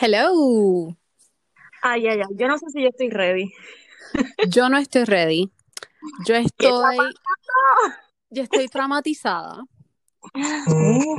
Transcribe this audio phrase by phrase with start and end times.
[0.00, 0.96] Hello.
[1.82, 2.36] Ay, ay, ay.
[2.36, 3.52] Yo no sé si yo estoy ready.
[4.48, 5.50] Yo no estoy ready.
[6.24, 7.14] Yo ¿Qué está estoy,
[8.30, 9.64] yo estoy traumatizada
[10.68, 11.16] Oh,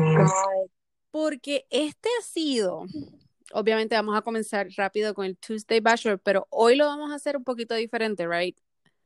[1.12, 2.86] porque este ha sido,
[3.52, 7.36] obviamente vamos a comenzar rápido con el Tuesday Bachelor, pero hoy lo vamos a hacer
[7.36, 8.58] un poquito diferente, right?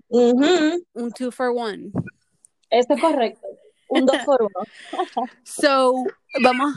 [0.10, 1.92] Ujú, Un two for one.
[2.70, 3.48] Eso es correcto.
[3.88, 4.66] Un dos por uno.
[5.44, 6.04] So,
[6.44, 6.74] vamos,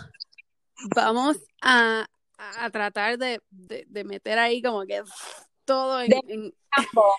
[0.95, 2.07] vamos a,
[2.39, 5.03] a tratar de, de, de meter ahí como que
[5.65, 6.55] todo en, en-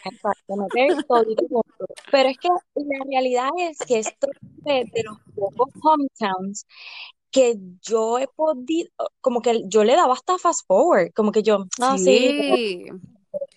[0.06, 1.64] exacto, meter junto.
[2.12, 4.28] Pero es que la realidad es que esto
[4.66, 6.66] es de los pocos hometowns
[7.32, 8.90] que yo he podido,
[9.22, 12.90] como que yo le daba hasta fast forward, como que yo, ah, sí, sí.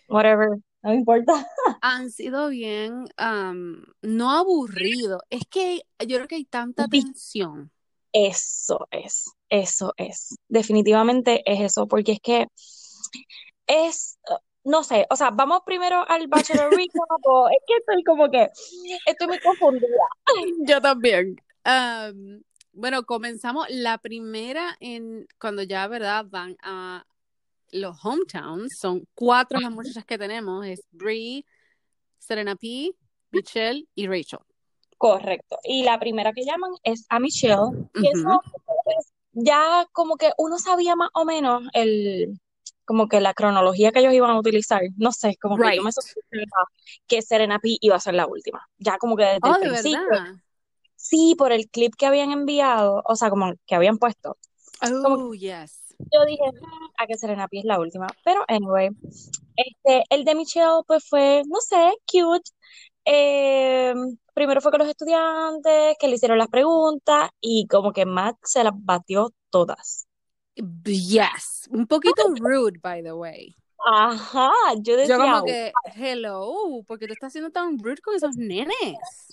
[0.09, 0.49] whatever,
[0.83, 1.47] no me importa.
[1.81, 5.23] han sido bien, am, no aburrido.
[5.31, 7.71] Es que yo creo que hay tanta tensión.
[8.13, 10.37] Eso es, eso es.
[10.49, 12.47] Definitivamente es eso, porque es que
[13.67, 14.19] es,
[14.65, 18.49] no sé, o sea, vamos primero al Bachelor Recap, o es que estoy como que,
[19.07, 19.87] estoy muy confundida.
[20.67, 21.37] Yo también.
[21.65, 26.25] Am, bueno, comenzamos la primera en cuando ya, ¿verdad?
[26.29, 27.05] Van a
[27.73, 28.79] los hometowns.
[28.79, 30.65] Son cuatro las muchachas que tenemos.
[30.67, 31.45] Es Brie,
[32.19, 32.93] Serena P,
[33.33, 34.41] Michelle y Rachel.
[34.97, 35.59] Correcto.
[35.65, 38.23] Y la primera que llaman es a Michelle, pues,
[39.33, 42.41] ya como que uno sabía más o menos el,
[42.85, 44.83] como que la cronología que ellos iban a utilizar.
[44.97, 45.95] No sé, como que yo me Right.
[45.95, 46.65] sospechaba
[47.07, 48.67] que Serena P iba a ser la última.
[48.79, 50.01] Ya como que desde el Oh, de principio.
[50.11, 50.35] verdad.
[50.97, 54.37] Sí, por el clip que habían enviado, o sea, como que habían puesto.
[55.03, 55.95] Como que Oh, yes.
[56.13, 58.07] yo dije, "Mm, a que Serena P es la última.
[58.25, 58.91] Pero, anyway,
[59.57, 62.51] este, el de Michelle, pues fue, no sé, cute.
[63.13, 63.93] Eh,
[64.35, 68.63] primero fue con los estudiantes, que le hicieron las preguntas, y como que Matt se
[68.63, 70.07] las batió todas.
[70.55, 71.69] Yes.
[71.71, 73.57] Un poquito rude, by the way.
[73.85, 76.53] Ajá, yo Yo decía, como que, hello,
[76.87, 78.75] ¿por qué tú estás siendo tan rude con esos nenes?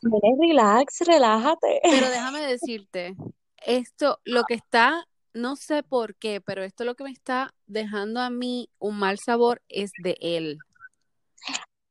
[0.01, 1.79] "Nene, relax, relájate.
[1.83, 3.15] Pero déjame decirte,
[3.63, 8.21] esto, lo que está, no sé por qué, pero esto lo que me está dejando
[8.21, 10.57] a mí un mal sabor es de él.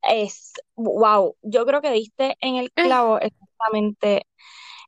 [0.09, 4.27] Es, wow, yo creo que diste en el Eh, clavo exactamente,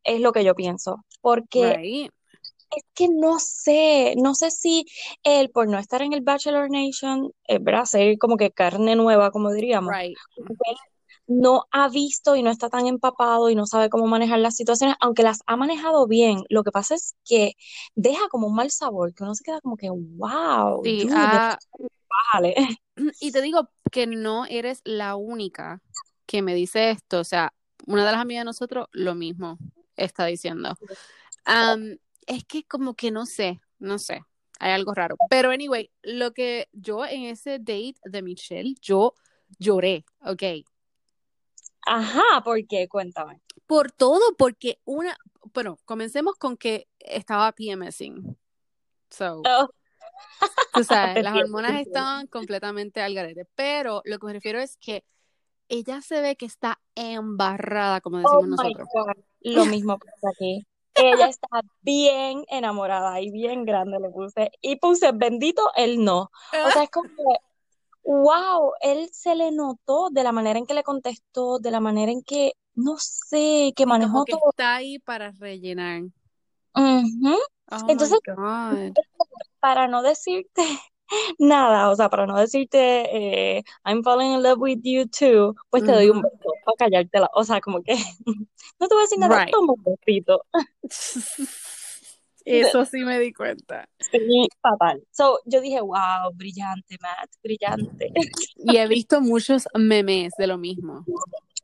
[0.05, 1.05] es lo que yo pienso.
[1.21, 2.13] Porque right.
[2.71, 4.85] Es que no sé, no sé si
[5.23, 7.87] él, por no estar en el Bachelor Nation, eh, ¿verdad?
[7.87, 10.17] Ser como que carne nueva, como diríamos, Right.
[10.37, 10.77] él
[11.27, 14.97] no ha visto y no está tan empapado y no sabe cómo manejar las situaciones,
[15.01, 16.45] aunque las ha manejado bien.
[16.51, 17.55] Lo que pasa es que
[17.95, 21.59] deja como un mal sabor, que uno se queda como que, wow, Sí, dude, ah,
[22.09, 22.55] bájale.
[23.21, 25.83] y te digo que no eres la única
[26.27, 27.21] que me dice esto.
[27.21, 27.53] O sea,
[27.87, 29.59] una de las amigas de nosotros lo mismo
[29.97, 30.77] está diciendo.
[32.27, 34.21] Es que como que no sé, no sé,
[34.61, 35.17] hay algo raro.
[35.31, 39.15] Pero anyway, lo que yo en ese date de Michelle, yo
[39.59, 40.43] lloré, ¿ok?
[41.87, 42.87] Ajá, ¿por qué?
[42.87, 43.41] Cuéntame.
[43.67, 45.17] Por todo, porque una,
[45.55, 48.37] bueno, comencemos con que estaba PMSing.
[49.11, 49.71] So, Oh,
[50.73, 53.47] tú sabes, las hormonas estaban completamente al garete.
[53.55, 55.05] Pero lo que me refiero es que
[55.69, 58.89] ella se ve que está embarrada, como Oh decimos nosotros.
[59.41, 60.67] Lo mismo pasa aquí.
[60.95, 61.47] Ella está
[61.83, 64.51] bien enamorada y bien grande le puse.
[64.61, 66.31] Y puse bendito él no.
[66.67, 67.23] O sea, es como que,
[68.03, 72.11] wow, él se le notó de la manera en que le contestó, de la manera
[72.11, 74.51] en que, no sé, que Y como manejó que todo.
[74.51, 76.03] está ahí para rellenar.
[76.75, 77.37] Ujú.
[77.71, 78.19] Oh Entonces.
[79.61, 80.63] Para no decirte
[81.39, 85.85] nada, o sea, para no decirte eh, I'm falling in love with you too, pues
[85.85, 87.31] te doy un beso para callártela.
[87.35, 87.95] O sea, como que
[88.79, 89.51] no te voy a decir nada, Right.
[89.53, 90.45] toma un besito.
[92.45, 93.89] Eso sí me di cuenta.
[94.11, 95.03] Sí, fatal.
[95.11, 98.11] So, yo dije, wow, brillante, Matt, brillante.
[98.57, 101.05] Y he visto muchos memes de lo mismo.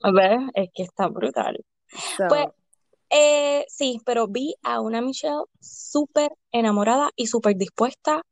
[0.03, 1.65] A ver, es que está brutal.
[2.29, 2.55] Pues, So,
[3.11, 8.23] eh, sí, pero vi a una Michelle súper enamorada y súper dispuesta,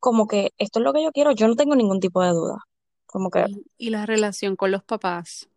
[0.00, 2.58] como que esto es lo que yo quiero, yo no tengo ningún tipo de duda.
[3.06, 5.48] Como que, y, y la relación con los papás.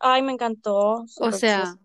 [0.00, 1.78] ay, me encantó, O sea,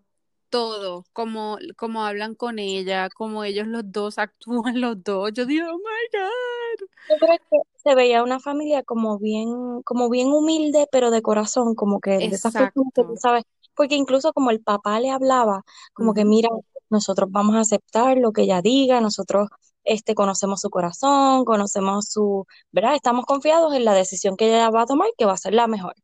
[0.50, 5.32] todo, como, como hablan con ella, como ellos los dos actúan los dos.
[5.32, 6.88] Yo digo, oh my God.
[7.08, 11.74] Yo creo que se veía una familia como bien, como bien humilde, pero de corazón,
[11.74, 13.44] como que de esas personas que tú sabes,
[13.76, 15.62] porque incluso como el papá le hablaba,
[15.92, 16.48] como que mira,
[16.90, 19.48] nosotros vamos a aceptar lo que ella diga, nosotros
[19.84, 22.94] este conocemos su corazón, conocemos su, ¿verdad?
[22.94, 25.68] Estamos confiados en la decisión que ella va a tomar, que va a ser la
[25.68, 25.94] mejor.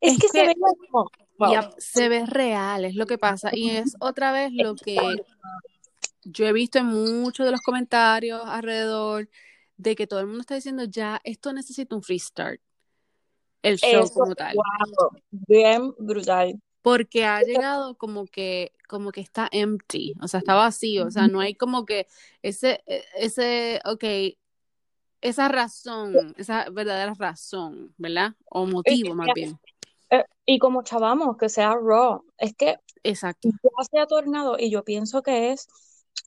[0.00, 3.50] Es Es que se veía como, wow, ya, se ve real, es lo que pasa.
[3.52, 4.98] Y es otra vez lo que
[6.24, 9.28] yo he visto en muchos de los comentarios alrededor
[9.76, 12.60] de que todo el mundo está diciendo ya, esto necesita un restart.
[13.62, 14.54] El show Eso, como tal.
[14.56, 16.60] wow, bien brutal.
[16.82, 21.26] Porque ha llegado como que, como que está empty, o sea, está vacío, o sea,
[21.28, 22.06] no hay como que
[22.42, 24.04] ese, e, ese, ok,
[25.20, 28.34] esa razón, esa verdadera razón, ¿verdad?
[28.46, 29.58] O motivo más bien.
[30.10, 33.48] Eh, y como chavamos, que sea raw, es que Exacto.
[33.48, 35.68] ya se ha tornado, y yo pienso que es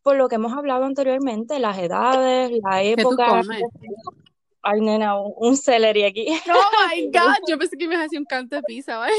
[0.04, 3.42] por lo que hemos hablado anteriormente, las edades, la ¿Qué tú época.
[4.64, 6.26] Ay, nena, un, un celery aquí.
[6.54, 9.14] Oh my God, yo pensé que me hacía un canto de pizza, ¿vale?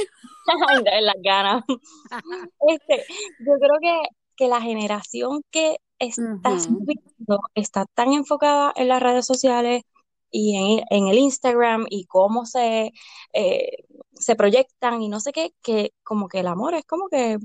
[0.87, 1.65] en las ganas.
[2.69, 3.05] Este,
[3.39, 6.61] yo creo que, que la generación que está Ujú.
[6.61, 9.83] subiendo está tan enfocada en las redes sociales
[10.31, 12.93] y en, en el Instagram y cómo se,
[13.33, 13.85] eh,
[14.15, 17.39] se proyectan y no sé qué, que como que el amor es como que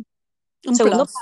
[0.66, 1.14] Un segundo plus.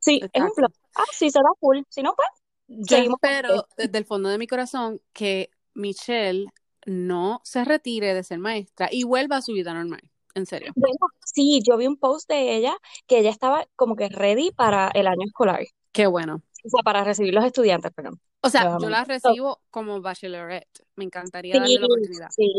[0.00, 0.70] Sí, es un plus.
[0.94, 1.84] Ah, sí, se da cool.
[1.88, 2.28] Si no, pues
[2.66, 6.46] Yo espero desde el fondo de mi corazón que Michelle
[6.86, 10.02] no se retire de ser maestra y vuelva a su vida normal.
[10.34, 10.72] En serio.
[10.76, 12.76] Bueno, sí, yo vi un post de ella
[13.06, 16.42] que ella estaba como que ready para el año escolar, Qué bueno.
[16.64, 18.20] o sea, para recibir los estudiantes, perdón.
[18.40, 20.84] O sea, yo la recibo como bachelorette.
[20.94, 22.28] Me encantaría darle la oportunidad.
[22.30, 22.52] sí,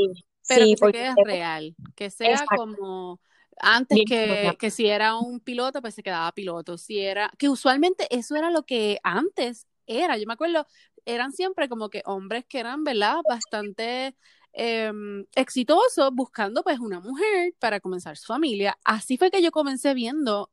[0.47, 1.75] Pero sí, que porque es real.
[1.95, 3.21] Que sea exacto, como
[3.61, 6.77] antes bien que, que si era un piloto, pues se quedaba piloto.
[6.77, 10.17] Si era, que usualmente eso era lo que antes era.
[10.17, 10.65] Yo me acuerdo,
[11.05, 13.17] eran siempre como que hombres que eran, ¿verdad?
[13.27, 14.15] Bastante
[14.53, 18.77] em, exitosos buscando pues una mujer para comenzar su familia.
[18.83, 20.49] Así fue que yo comencé viendo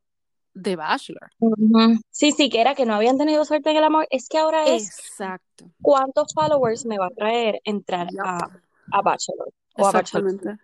[0.60, 1.30] The Bachelor.
[1.38, 2.00] Ujú.
[2.10, 4.06] Sí, sí, que era que no habían tenido suerte en el amor.
[4.10, 5.70] Es que ahora es Exacto.
[5.82, 8.38] cuántos followers me va a traer entrar a,
[8.92, 10.24] a Bachelor o a Bachelor.
[10.24, 10.62] Exactamente.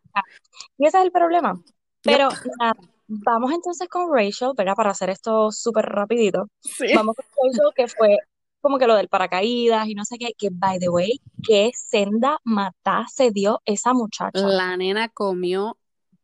[0.79, 1.61] Y ese es el problema.
[2.03, 2.75] Pero nada,
[3.07, 4.75] vamos entonces con Rachel, ¿verdad?
[4.75, 6.49] Para hacer esto súper rapidito.
[6.61, 6.95] Sí.
[6.95, 8.19] Vamos con Rachel, que fue
[8.63, 12.39] como que lo del paracaídas y no sé qué, que by the way, qué senda
[12.45, 14.47] mata se dio esa muchacha.
[14.47, 15.77] La nena comió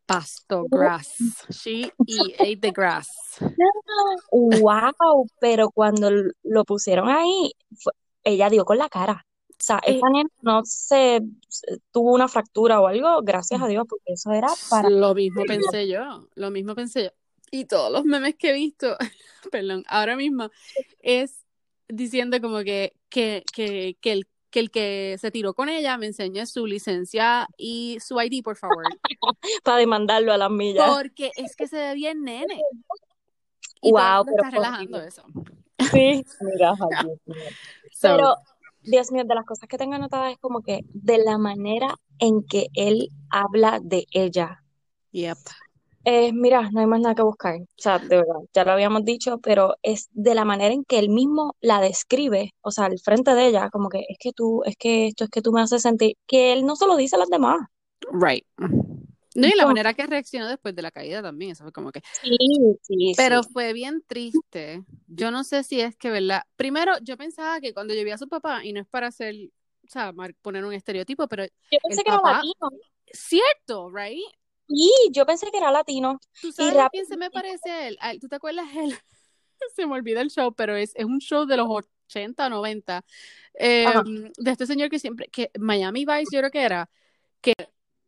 [0.06, 1.16] pasto, grass.
[1.50, 1.92] She
[2.38, 3.08] ate the grass.
[4.30, 6.10] Wow, pero cuando
[6.42, 7.92] lo pusieron ahí, fue-
[8.24, 9.24] ella dio con la cara.
[9.50, 13.66] O sea, Eh, esa nena no se, se- tuvo una fractura o algo, gracias a
[13.66, 17.10] Dios, porque eso era para Lo mismo pensé yo, lo mismo pensé yo.
[17.50, 18.96] Y todos los memes que he visto,
[19.52, 20.50] perdón, ahora mismo,
[21.00, 21.44] es
[21.88, 26.06] diciendo como que, que, que, que el, que el que se tiró con ella me
[26.06, 28.84] enseñe su licencia y su ID, por favor.
[29.64, 30.90] para demandarlo a las millas.
[30.90, 32.60] Porque es que se ve bien nene.
[33.80, 35.22] Y Wow, mundo pero está relajando eso.
[35.90, 37.36] Sí, mira, Dios mío.
[37.92, 38.36] So, Pero,
[38.82, 42.44] Dios mío, de las cosas que tengo anotadas es como que de la manera en
[42.44, 44.62] que él habla de ella.
[45.12, 45.38] yep.
[46.04, 47.56] Eh, mira, no hay más nada que buscar.
[47.60, 50.98] O sea, de verdad, ya lo habíamos dicho, pero es de la manera en que
[50.98, 54.62] él mismo la describe, o sea, al frente de ella, como que es que tú,
[54.64, 57.16] es que esto, es que tú me haces sentir, que él no se lo dice
[57.16, 57.58] a las demás.
[58.12, 58.44] Right.
[59.34, 61.92] No, y la Como- manera que reaccionó después de la caída también, eso fue como
[61.92, 62.00] que...
[62.22, 62.36] Sí,
[62.82, 63.50] sí, Pero sí.
[63.52, 64.82] fue bien triste.
[65.08, 66.42] Yo no sé si es que, ¿verdad?
[66.56, 69.34] Primero, yo pensaba que cuando yo vi a su papá, y no es para hacer,
[69.84, 70.12] o sea,
[70.42, 72.80] poner un estereotipo, pero Yo pensé el que era papá- latino.
[73.12, 74.18] cierto, right?
[74.68, 76.20] Sí, yo pensé que era latino.
[76.40, 77.98] ¿Tú Y sabes rápido- quién se me parece a él?
[78.20, 78.94] ¿Tú te acuerdas él?
[79.74, 83.04] se me olvida el show, pero es, es un show de los 80 o 90
[83.54, 84.02] eh, Ajá.
[84.04, 86.90] de este señor que siempre, que Miami Vice yo creo que era,
[87.40, 87.54] que,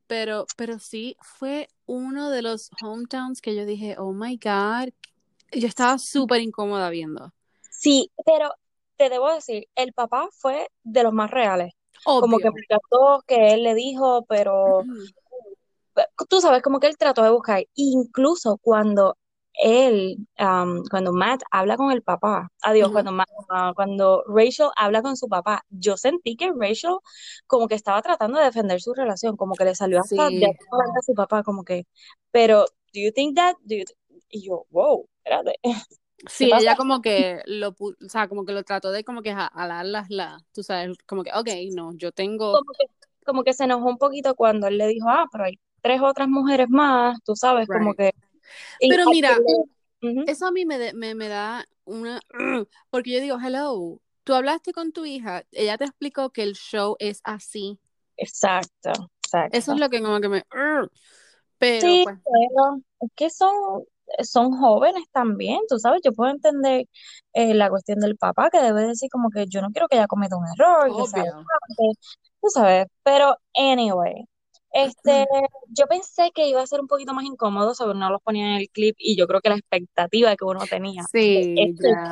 [0.06, 4.92] pero, pero sí fue uno de los hometowns que yo dije, oh my God,
[5.52, 7.32] yo estaba súper incómoda viendo.
[7.70, 8.52] Sí, pero
[8.96, 11.72] te debo decir, el papá fue de los más reales.
[12.04, 12.52] Como que Obvio.
[12.52, 14.84] me que él le dijo, pero
[16.28, 17.64] tú sabes, como que él trató de buscar.
[17.74, 19.16] Incluso cuando
[19.54, 25.02] él, am, cuando Matt habla con el papá, adiós, cuando, Ma- ah, cuando Rachel habla
[25.02, 26.94] con su papá, yo sentí que Rachel
[27.46, 30.40] como que estaba tratando de defender su relación, como que le salió hasta Sí.
[30.40, 31.86] de adelante a su papá, como que,
[32.30, 32.60] pero,
[32.94, 33.54] ¿do you think that?
[33.64, 33.96] Do you th-"
[34.30, 35.54] Y yo, wow, espérate.
[36.28, 39.46] Sí, ella como que lo, o sea, como que lo trató de como que ja-
[39.46, 42.84] alar las, la, tú sabes, como que, ok, no, yo tengo, Como que,
[43.24, 46.28] como que se enojó un poquito cuando él le dijo, ah, pero hay tres otras
[46.28, 48.12] mujeres más, tú sabes, como que...
[48.88, 49.38] Pero mira,
[50.26, 52.20] eso a mí me, de- me, me da una,
[52.90, 56.96] porque yo digo, hello, tú hablaste con tu hija, ella te explicó que el show
[56.98, 57.78] es así,
[58.16, 58.90] Exacto,
[59.22, 59.56] exacto.
[59.56, 60.44] eso es lo que como que me,
[61.58, 63.84] pero Sí, pues, pero es que son,
[64.22, 66.86] son jóvenes también, tú sabes, yo puedo entender
[67.32, 70.06] eh, la cuestión del papá que debe decir como que yo no quiero que ella
[70.06, 71.22] cometa un error, que sea
[72.40, 74.24] tú sabes, pero anyway,
[74.72, 75.26] este,
[75.68, 78.60] yo pensé que iba a ser un poquito más incómodo, sobre no los ponía en
[78.60, 82.10] el clip y yo creo que la expectativa que uno tenía sí, este ya,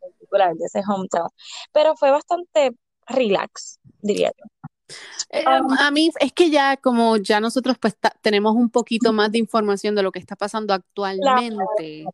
[0.00, 1.28] particular, de ese hometown,
[1.72, 2.74] pero fue bastante
[3.06, 4.44] relax, diría yo.
[5.30, 9.38] Eh, a mí es que ya como ya nosotros pues tenemos un poquito más de
[9.38, 12.06] información de lo que está pasando actualmente.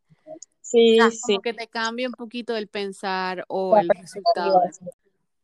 [0.60, 1.34] Sí, sí.
[1.34, 4.60] Como que te cambia un poquito el pensar o el resultado.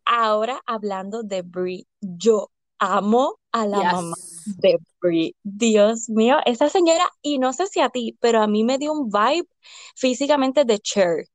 [0.04, 5.36] Ahora hablando de Brie, yo amo a la mamá de Brie.
[5.42, 8.92] Dios mío, esa señora, y no sé si a ti, pero a mí me dio
[8.92, 9.48] un vibe
[9.94, 11.26] físicamente de Cher.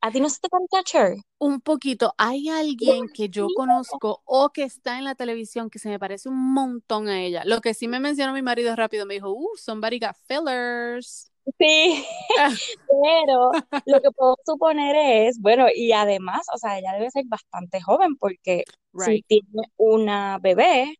[0.00, 1.16] ¿A ti no se te parece a Cher?
[1.38, 2.12] Un poquito.
[2.18, 6.28] Hay alguien que yo conozco o que está en la televisión que se me parece
[6.28, 7.42] un montón a ella.
[7.46, 11.30] Lo que sí me mencionó mi marido rápido, me dijo, uh, somebody got fillers.
[11.58, 12.04] Sí,
[12.88, 13.50] pero
[13.86, 18.16] lo que puedo suponer es, bueno, y además, o sea, ella debe ser bastante joven
[18.16, 18.64] porque
[18.98, 20.98] si tiene una bebé,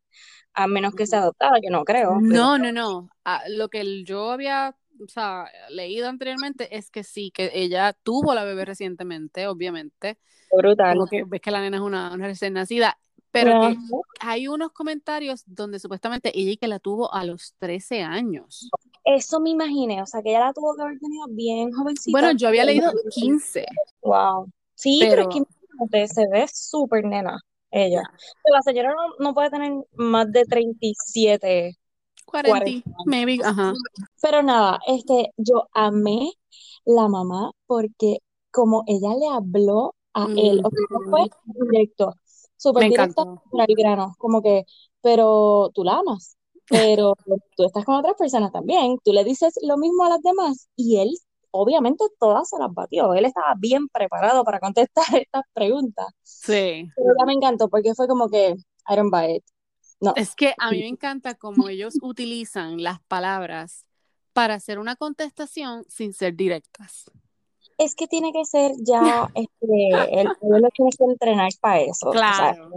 [0.53, 2.19] a menos que sea adoptada, que no creo.
[2.21, 3.09] No, no, no.
[3.23, 8.33] Ah, lo que yo había o sea, leído anteriormente es que sí, que ella tuvo
[8.33, 10.17] la bebé recientemente, obviamente.
[10.51, 10.95] Brutal.
[10.95, 12.97] Como que ves que la nena es una, una recién nacida,
[13.31, 13.77] pero que
[14.21, 18.69] hay unos comentarios donde supuestamente ella que la tuvo a los 13 años.
[19.03, 22.17] Eso me imaginé, o sea, que ella la tuvo que haber tenido bien jovencita.
[22.17, 23.65] Bueno, yo había leído 15.
[24.01, 24.49] Wow.
[24.75, 25.41] Sí, pero, es
[25.91, 27.39] que se ve súper nena
[27.75, 28.01] ella.
[28.51, 31.77] La señora no, no, puede tener más de 37
[32.25, 33.73] 40, maybe, ajá.
[34.21, 36.31] Pero nada, este, yo amé
[36.85, 38.17] la mamá porque
[38.51, 41.29] como ella le habló a él, o sea, fue
[41.69, 42.13] directo,
[42.57, 43.41] súper directo
[43.77, 44.63] grano, como que,
[45.01, 46.37] pero tú la amas,
[46.69, 47.15] pero
[47.55, 50.97] tú estás con otras personas también, tú le dices lo mismo a las demás y
[50.97, 51.11] él
[51.55, 56.07] obviamente todas se las batió, él estaba bien preparado para contestar estas preguntas.
[56.23, 56.89] Sí.
[56.95, 58.55] Pero ya me encantó porque fue como que,
[58.89, 59.43] I don't buy it.
[60.15, 63.85] Es que a mí me encanta cómo ellos utilizan las palabras
[64.33, 67.09] para hacer una contestación sin ser directas.
[67.77, 72.11] Es que tiene que ser ya, este, el pueblo tiene que entrenar para eso.
[72.11, 72.69] Claro.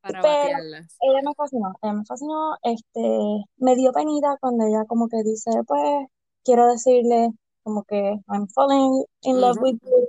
[0.00, 0.58] para Pero
[1.00, 5.50] ella me fascinó, ella me fascinó, este, me dio penita cuando ella como que dice,
[5.66, 6.08] pues,
[6.44, 7.30] quiero decirle
[7.62, 10.08] como que I'm falling in love with you,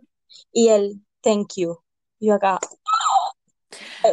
[0.52, 1.78] y él, thank you.
[2.20, 2.60] Yo acá,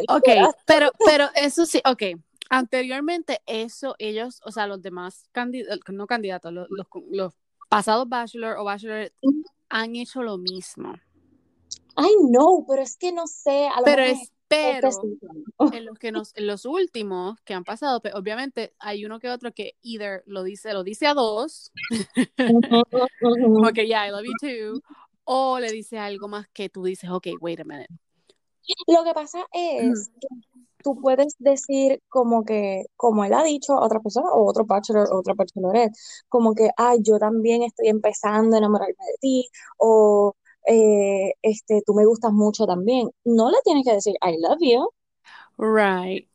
[0.09, 0.27] Ok,
[0.65, 2.19] pero, pero eso sí, ok.
[2.49, 6.67] Anteriormente, eso, ellos, o sea, los demás candidatos, no candidatos, los,
[7.09, 7.33] los,
[7.69, 9.13] pasados bachelor o bachelor
[9.69, 10.93] han hecho lo mismo.
[11.95, 13.69] Ay, no, pero es que no sé.
[13.85, 14.89] pero es, pero
[15.71, 19.29] en los que nos, en los últimos que han pasado, pues, obviamente hay uno que
[19.29, 21.71] otro que either lo dice, lo dice a dos,
[23.21, 24.81] como que yeah, I love you too,
[25.23, 27.87] o le dice algo más que tú dices, ok, wait a minute,
[28.87, 30.27] lo que pasa es que
[30.83, 35.07] tú puedes decir como que, como él ha dicho a otra persona, o otro bachelor,
[35.11, 35.95] o otra bachelorette,
[36.27, 40.33] como que, ay, yo también estoy empezando a enamorarme de ti, o
[40.67, 43.09] eh, este, tú me gustas mucho también.
[43.23, 44.89] No le tienes que decir, I love you.
[45.57, 46.27] Right.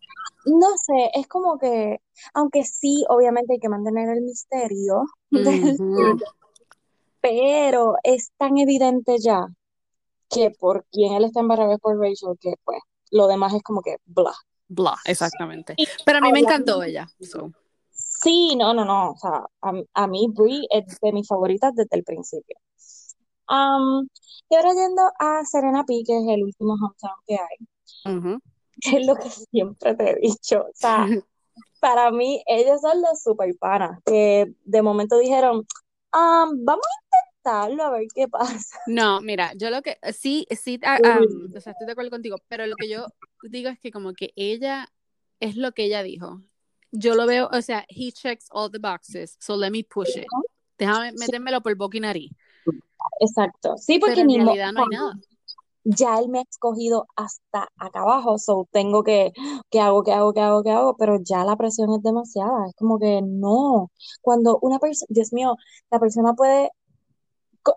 [0.46, 1.98] No sé, es como que,
[2.34, 5.04] aunque sí, obviamente hay que mantener el misterio,
[7.20, 9.48] pero es tan evidente ya
[10.30, 12.78] que por quien él está embarazado es por Rachel, que pues
[13.10, 14.32] lo demás es como que bla.
[14.68, 15.74] Bla, exactamente.
[16.04, 17.08] Pero a mí me encantó ella.
[17.90, 19.10] Sí, no, no, no.
[19.12, 22.56] O sea, a, mí Brie es de mis favoritas desde el principio.
[23.48, 24.08] Um,
[24.48, 27.66] y ahora yendo a Serena P, que es el último hometown que hay.
[28.78, 30.60] Es lo que siempre te he dicho.
[30.60, 31.06] O sea,
[31.80, 35.66] para mí, ellos son los super panas, que de momento dijeron,
[36.12, 38.78] um, vamos a intentar a ver qué pasa.
[38.86, 42.66] No, mira, yo lo que sí, sí, ah, o sea, estoy de acuerdo contigo, pero
[42.66, 43.06] lo que yo
[43.48, 44.88] digo es que como que ella
[45.40, 46.42] es lo que ella dijo.
[46.92, 50.26] Yo lo veo, o sea, he checks all the boxes, so let me push it.
[50.78, 52.32] Déjame metérmelo por boca y nariz.
[53.20, 53.76] Exacto.
[53.78, 55.18] Sí, porque en realidad no hay nada.
[55.88, 59.32] Ya él me ha escogido hasta acá abajo, so tengo que,
[59.70, 60.96] ¿qué hago, qué hago, qué hago, qué hago?
[60.96, 63.92] Pero ya la presión es demasiada, es como que no.
[64.20, 65.56] Cuando una persona, Dios mío,
[65.90, 66.70] la persona puede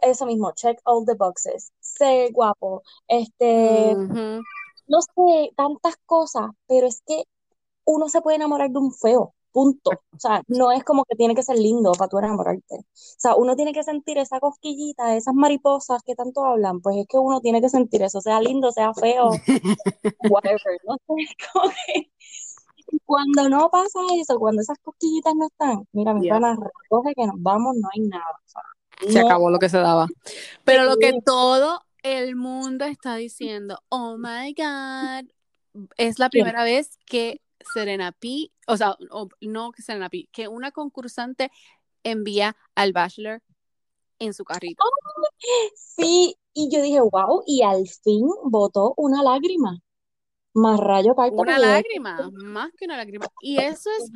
[0.01, 7.01] eso mismo, check all the boxes, ser guapo, este, no sé, tantas cosas, pero es
[7.05, 7.23] que
[7.85, 9.91] uno se puede enamorar de un feo, punto.
[9.91, 12.75] O sea, no es como que tiene que ser lindo para tú enamorarte.
[12.75, 17.07] O sea, uno tiene que sentir esa cosquillita, esas mariposas que tanto hablan, pues es
[17.07, 19.31] que uno tiene que sentir eso, sea lindo, sea feo,
[20.29, 20.97] whatever, no
[21.85, 22.11] sé,
[23.05, 26.39] cuando no pasa eso, cuando esas cosquillitas no están, mira, mi yeah.
[26.39, 28.23] recoge que nos vamos, no hay nada.
[28.45, 28.61] O sea,
[29.11, 30.07] se acabó lo que se daba.
[30.63, 35.29] Pero lo que todo el mundo está diciendo, oh my God,
[35.97, 37.41] es la primera vez que
[37.73, 38.95] Serena P, o sea,
[39.41, 41.51] no que Serena P, que una concursante
[42.03, 43.41] envía al Bachelor
[44.19, 44.83] en su carrito.
[45.75, 49.79] Sí, Y yo dije, wow, y al fin botó una lágrima.
[50.53, 51.35] Más rayo parto.
[51.35, 53.27] Una lágrima, más que una lágrima.
[53.41, 54.11] Y eso es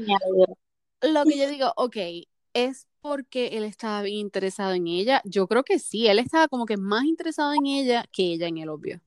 [1.01, 1.97] lo que yo digo, ok,
[2.53, 5.21] es porque él estaba bien interesado en ella.
[5.25, 8.57] Yo creo que sí, él estaba como que más interesado en ella que ella en
[8.57, 9.01] el obvio.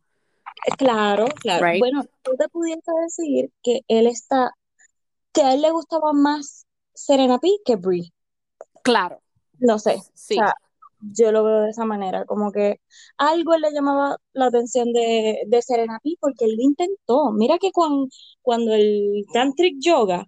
[0.79, 1.65] Claro, claro.
[1.65, 1.79] Right.
[1.81, 4.51] Bueno, tú te pudiese decir que él está,
[5.33, 8.13] que a él le gustaba más Serena P que Brie.
[8.83, 9.21] Claro,
[9.59, 10.01] No sé.
[10.15, 10.35] sí.
[10.35, 10.55] O sea,
[11.13, 12.81] yo lo veo de esa manera, como que
[13.19, 17.33] algo le llamaba la atención de, de Serena P porque él lo intentó.
[17.33, 18.09] Mira que cuan-
[18.43, 20.27] cuando el Tantric Yoga,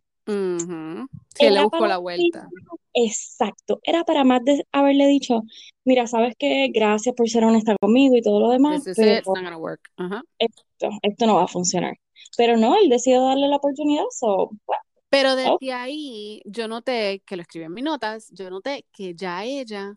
[1.38, 2.49] él le para la vuelta.
[2.92, 5.42] exacto, era para más de haberle dicho,
[5.85, 9.12] mira, sabes qué, gracias por ser honesta conmigo y todo lo demás, This is pero
[9.12, 9.80] it, it's not gonna work.
[9.97, 10.23] Ajá.
[10.38, 11.97] esto, esto no va a funcionar.
[12.37, 15.59] Pero no, él decidió darle la oportunidad, so, bueno, Pero desde Oh.
[15.75, 19.95] ahí, yo noté, que lo escribí en mis notas, yo noté que ya ella,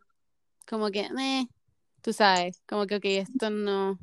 [0.67, 1.45] como que, eh,
[2.01, 3.99] tú sabes, como que, ok, esto no,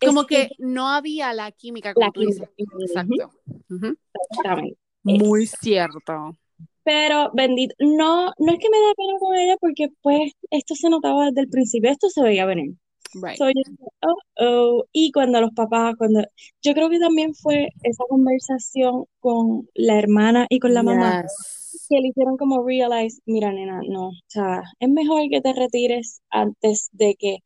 [0.00, 3.30] es como que que no había la química, como la tú química, Exacto.
[3.70, 3.96] Ujú.
[4.30, 4.78] exactamente.
[5.02, 6.36] Muy cierto.
[6.86, 10.88] Pero bendito, no, no es que me da pena con ella porque pues esto se
[10.88, 12.74] notaba desde el principio, esto se veía venir.
[13.12, 13.36] Right.
[13.36, 13.62] So, yo
[14.02, 14.84] oh, oh.
[14.92, 16.22] Y cuando los papás, cuando
[16.62, 21.86] yo creo que también fue esa conversación con la hermana y con la mamá Yes.
[21.88, 26.20] que le hicieron como realize, mira, nena, no, o sea, es mejor que te retires
[26.30, 27.38] antes de que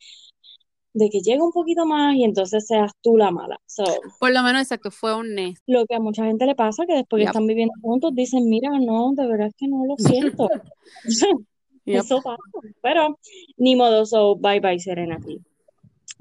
[0.93, 3.59] de que llegue un poquito más y entonces seas tú la mala.
[3.67, 3.85] So,
[4.19, 5.59] Por lo menos, exacto, fue un nes.
[5.67, 7.31] lo que a mucha gente le pasa que después que Yep.
[7.31, 10.49] están viviendo juntos dicen, mira, no, de verdad es que no lo siento.
[11.87, 12.01] Yep.
[12.05, 12.37] Eso pasa,
[12.83, 13.19] pero
[13.57, 15.19] ni modo, so bye bye Serena.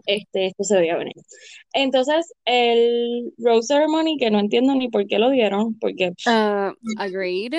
[0.05, 1.13] Este, esto se veía venir.
[1.73, 7.53] Entonces, el Rose Ceremony, que no entiendo ni por qué lo dieron, porque Uh, agreed.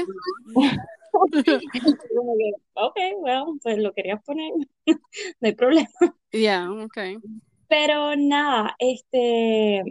[2.15, 4.53] como que, ok, well, pues lo querías poner,
[5.41, 5.89] no hay problema.
[6.33, 7.23] Yeah, okay.
[7.69, 9.83] Pero nada, este,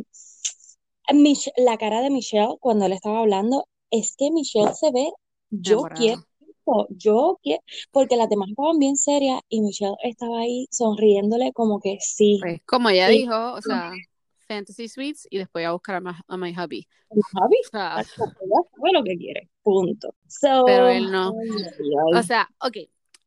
[1.13, 5.11] Mich- la cara de Michelle cuando él estaba hablando, es que Michelle se ve,
[5.49, 5.93] yo Enamorada.
[5.93, 6.23] quiero
[6.89, 11.97] yo quiero, porque las demás estaban bien serias y Michelle estaba ahí sonriéndole como que
[11.99, 14.01] sí, Pues, como ella sí, dijo, o sea,
[14.49, 16.87] Fantasy Suites y después a buscar a, ma- a my hubby.
[17.31, 18.03] Javi, O sea,
[18.93, 20.15] lo que quiere, punto.
[20.27, 21.33] So, pero él no.
[22.13, 22.77] O sea, ok.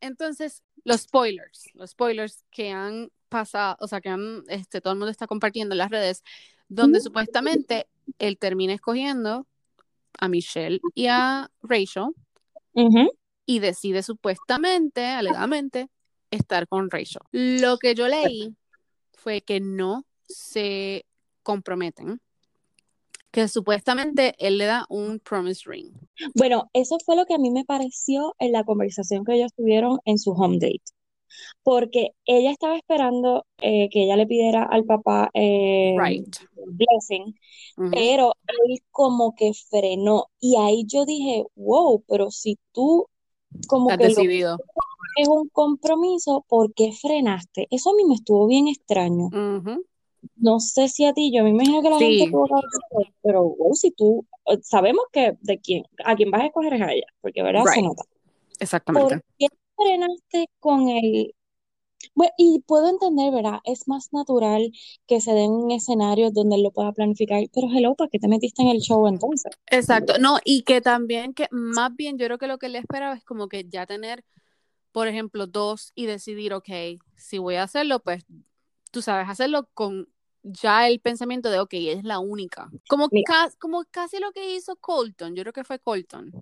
[0.01, 4.99] Entonces, los spoilers, los spoilers que han pasado, o sea, que han, este, todo el
[4.99, 6.25] mundo está compartiendo en las redes,
[6.69, 7.87] donde supuestamente
[8.19, 9.47] él termina escogiendo
[10.19, 12.09] a Michelle y a Rachel
[13.47, 15.89] y decide supuestamente, alegadamente,
[16.33, 17.23] estar con Rachel.
[17.31, 18.57] Lo que yo leí
[19.13, 21.05] fue que no se
[21.43, 22.21] comprometen,
[23.31, 25.93] que supuestamente él le da un promise ring.
[26.35, 29.99] Bueno, eso fue lo que a mí me pareció en la conversación que ellos tuvieron
[30.05, 30.83] en su home date.
[31.63, 36.37] Porque ella estaba esperando eh, que ella le pidiera al papá eh, Right.
[36.67, 37.35] blessing,
[37.91, 40.27] pero él como que frenó.
[40.41, 43.09] Y ahí yo dije, wow, pero si tú
[43.67, 44.59] como Estás que lo decidido.
[45.17, 47.67] es un compromiso, ¿por qué frenaste?
[47.71, 49.29] Eso a mí me estuvo bien extraño.
[50.37, 52.31] No sé si a ti, yo me imagino que la gente Sí,
[53.23, 56.83] pero wow, si tú, eh, sabemos que de quién, a quién vas a escoger es
[56.83, 58.05] a ella, porque verdad se nota.
[58.59, 59.17] Exactamente.
[59.17, 61.35] ¿Por qué frenaste con el...
[62.15, 63.61] Bueno, y puedo entender, ¿verdad?
[63.65, 64.73] Es más natural
[65.07, 68.29] que se den un escenario donde él lo pueda planificar, pero hello, ¿para qué te
[68.29, 69.53] metiste en el show entonces?
[69.71, 70.19] Exacto.
[70.19, 73.25] No, y que también, que más bien yo creo que lo que le esperaba es
[73.25, 74.25] como que ya tener,
[74.91, 76.69] por ejemplo, dos y decidir, ok,
[77.17, 78.27] si voy a hacerlo, pues
[78.93, 80.09] tú sabes, hacerlo con
[80.45, 82.71] ya el pensamiento de, ok, es la única.
[82.89, 86.33] Como, ca- como casi lo que hizo Colton, yo creo que fue Colton,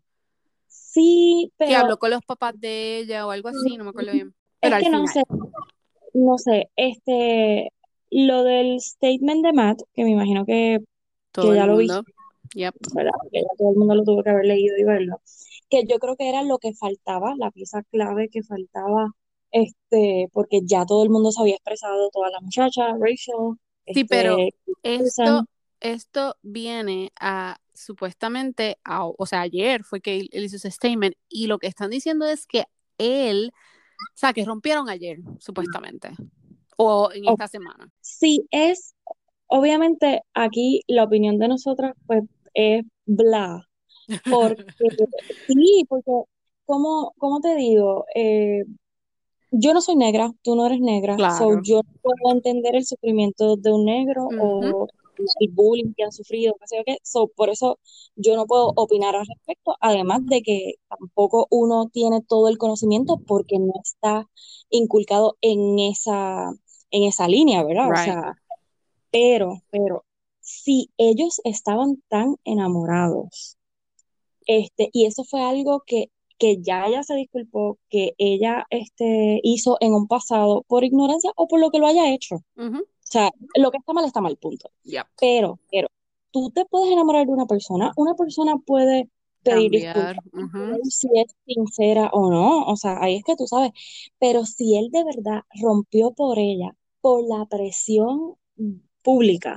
[0.67, 4.13] sí, que pero habló con los papás de ella o algo así, no me acuerdo
[4.13, 4.35] bien.
[4.61, 5.23] Pero es que no sé,
[6.15, 7.73] no sé, este,
[8.11, 10.85] lo del statement de Matt, que me imagino que, que
[11.33, 12.11] todo el ya lo viste, mundo.
[12.55, 12.75] Yep.
[12.95, 13.13] ¿verdad?
[13.31, 15.21] Que ya todo el mundo lo tuvo que haber leído y verlo,
[15.69, 19.15] que yo creo que era lo que faltaba, la pieza clave que faltaba,
[19.53, 23.57] este, porque ya todo el mundo se había expresado, todas las muchachas, Rachel,
[23.93, 24.37] Sí, pero
[24.85, 25.45] este, esto,
[25.81, 31.15] esto viene a supuestamente, a- o sea, ayer fue que él, él hizo ese statement
[31.29, 32.65] y lo que están diciendo es que
[32.99, 33.53] él,
[33.99, 36.11] o sea, que rompieron ayer, supuestamente,
[36.77, 37.91] o en oh, esta semana.
[38.01, 38.95] sí es,
[39.49, 43.67] obviamente aquí la opinión de nosotras, pues, es bla,
[44.29, 44.63] porque,
[45.49, 46.13] sí, porque,
[46.67, 48.07] ¿cómo, cómo te digo?
[48.15, 48.65] Eh,
[49.51, 51.61] Yo no soy negra, tú no eres negra, so Claro.
[51.65, 54.87] yo no puedo entender el sufrimiento de un negro o
[55.41, 56.99] el bullying que han sufrido, qué sé yo qué.
[57.03, 57.79] So, por eso
[58.17, 63.19] yo no puedo opinar al respecto, además de que tampoco uno tiene todo el conocimiento
[63.27, 64.29] porque no está
[64.71, 66.51] inculcado en esa,
[66.91, 67.91] en esa línea, ¿verdad?
[67.93, 68.35] O sea,
[69.11, 70.05] pero, pero,
[70.41, 73.57] si ellos estaban tan enamorados,
[74.47, 79.76] este, y eso fue algo que, que ya ella se disculpó, que ella este, hizo
[79.81, 82.37] en un pasado por ignorancia o por lo que lo haya hecho.
[82.57, 84.70] O sea, lo que está mal está mal, punto.
[84.85, 85.07] Yep.
[85.20, 85.88] Pero, pero,
[86.31, 89.09] tú te puedes enamorar de una persona, una persona puede
[89.42, 90.16] pedir Cambiar.
[90.33, 93.72] disculpas, si es sincera o no, o sea, ahí es que tú sabes,
[94.18, 98.37] pero si él de verdad rompió por ella, por la presión
[99.03, 99.57] pública,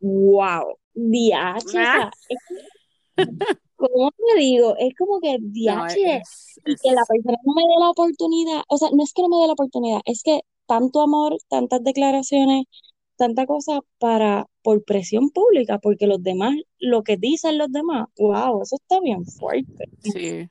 [0.00, 2.10] wow, diache, o sea, Ah.
[3.16, 3.26] es
[3.78, 4.76] ¿cómo te digo?
[4.78, 7.90] Es como que No, diache, es, y que la es, persona no me dé la
[7.90, 11.36] oportunidad, o sea, no es que no me dé la oportunidad, es que tanto amor,
[11.48, 12.66] tantas declaraciones,
[13.16, 18.62] tanta cosa para, por presión pública, porque los demás, lo que dicen los demás, wow,
[18.62, 19.88] eso está bien fuerte.
[20.02, 20.50] sí.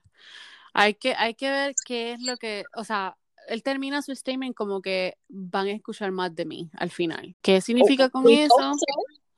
[0.74, 4.56] Hay que, hay que ver qué es lo que, o sea, él termina su statement
[4.56, 7.36] como que van a escuchar más de mí al final.
[7.42, 8.56] ¿Qué significa con eso?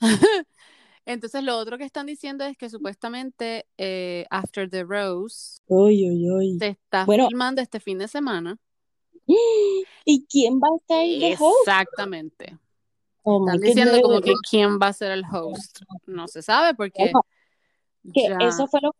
[1.05, 6.57] Entonces, lo otro que están diciendo es que supuestamente eh, After the Rose uy, uy.
[6.59, 8.57] se está Bueno, filmando este fin de semana.
[10.05, 11.67] ¿y quién va a estar de host?
[11.67, 12.57] Exactamente.
[13.23, 15.81] Oh Están diciendo como que quién va a ser el host.
[16.07, 17.11] No se sabe porque
[18.13, 18.37] que ya.
[18.39, 18.95] eso fue lo,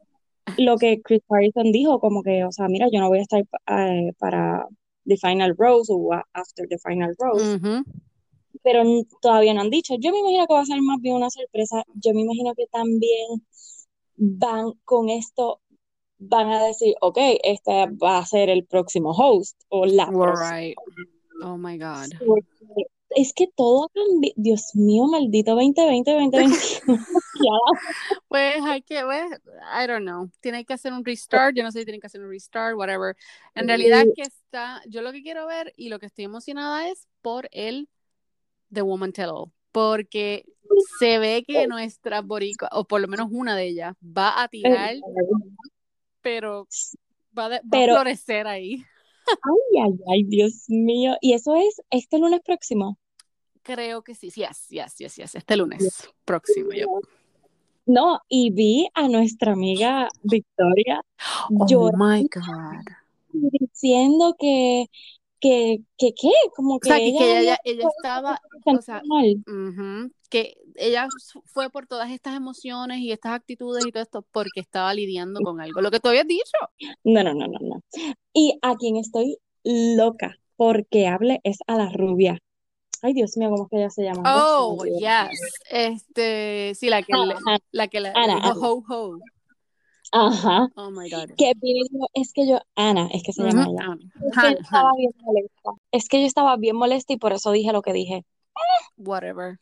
[0.58, 3.42] lo que Chris Harrison dijo, como que, o sea, mira, yo no voy a estar
[3.42, 4.66] eh, para
[5.06, 7.84] The Final Rose o After the Final Rose, Ujú.
[8.64, 8.84] Pero
[9.22, 9.96] todavía no han dicho.
[10.00, 11.84] Yo me imagino que va a ser más bien una sorpresa.
[11.96, 13.46] Yo me imagino que también
[14.16, 15.62] van con esto,
[16.18, 20.06] van a decir, ok, este va a ser el próximo host o la.
[20.08, 20.76] Right.
[21.42, 22.10] Oh my God.
[22.26, 22.46] Porque
[23.12, 24.34] es que todo ha cambiado.
[24.36, 26.56] Dios mío, maldito 2020, 2021.
[27.40, 27.80] Ya.
[28.28, 29.42] Pues hay que ver,
[29.74, 30.30] I don't know.
[30.42, 31.56] Tiene que hacer un restart.
[31.56, 33.16] Yo no sé si tienen que hacer un restart, whatever.
[33.56, 37.08] En realidad que está, yo lo que quiero ver y lo que estoy emocionada es
[37.22, 37.88] por el
[38.74, 39.52] The Woman Tell All.
[39.72, 40.46] Porque
[41.00, 44.96] se ve que nuestra boricua, o por lo menos una de ellas, va a tirar,
[46.22, 46.68] pero
[47.38, 48.84] va, de- va Pero- a florecer ahí.
[49.28, 51.16] Ay, ay, ay, Dios mío.
[51.22, 52.98] Y eso es este lunes próximo.
[53.62, 55.36] Creo que sí, yes, yes, yes, yes.
[55.36, 56.70] Este lunes próximo.
[57.86, 61.04] No, y vi a nuestra amiga Victoria
[61.52, 62.86] Oh llorando my God.
[63.34, 64.88] diciendo que,
[65.40, 66.32] que, que, ¿qué?
[66.56, 69.44] Como O que sea, que, que ella ella, ella estaba, o sea, mal.
[69.48, 71.08] Ujú, Que ella
[71.46, 75.62] fue por todas estas emociones y estas actitudes y todo esto porque estaba lidiando con
[75.62, 75.82] algo.
[75.82, 76.58] Lo que tú habías dicho.
[77.04, 77.84] No, no, no, no, no.
[78.34, 82.38] Y a quien estoy loca porque hable es a la rubia.
[83.02, 84.24] Ay, Dios mío, ¿cómo es que ella se llama?
[84.26, 85.40] Oh, yes.
[85.70, 87.38] Este, sí, la que Ana,
[87.72, 88.54] la que le Ana, Ana.
[88.54, 89.20] ho ho.
[90.12, 90.70] Ajá.
[90.76, 91.32] Oh my God.
[91.38, 93.84] Que y es que yo, Ana, es que se llama ella.
[93.84, 94.12] Ana.
[94.32, 95.70] Es que yo estaba bien molesta.
[95.92, 98.26] Es que yo estaba bien molesta y por eso dije lo que dije.
[98.98, 99.60] whatever.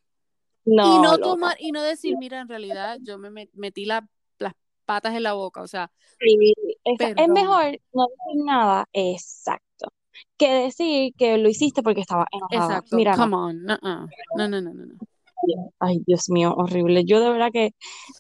[0.66, 1.24] Y No, no loca.
[1.24, 4.08] tomar, y no decir, mira, en realidad yo me met- metí la-
[4.40, 4.54] las
[4.86, 9.94] patas en la boca, o sea, Sí, es mejor no decir nada, exacto,
[10.38, 12.78] que decir que lo hiciste porque estaba enojada.
[12.78, 13.24] Exacto, Mira, no.
[13.24, 14.08] come on, no, no,
[14.48, 14.96] no, no, no.
[15.80, 17.06] Ay, Dios mío, horrible.
[17.06, 17.72] Yo de verdad que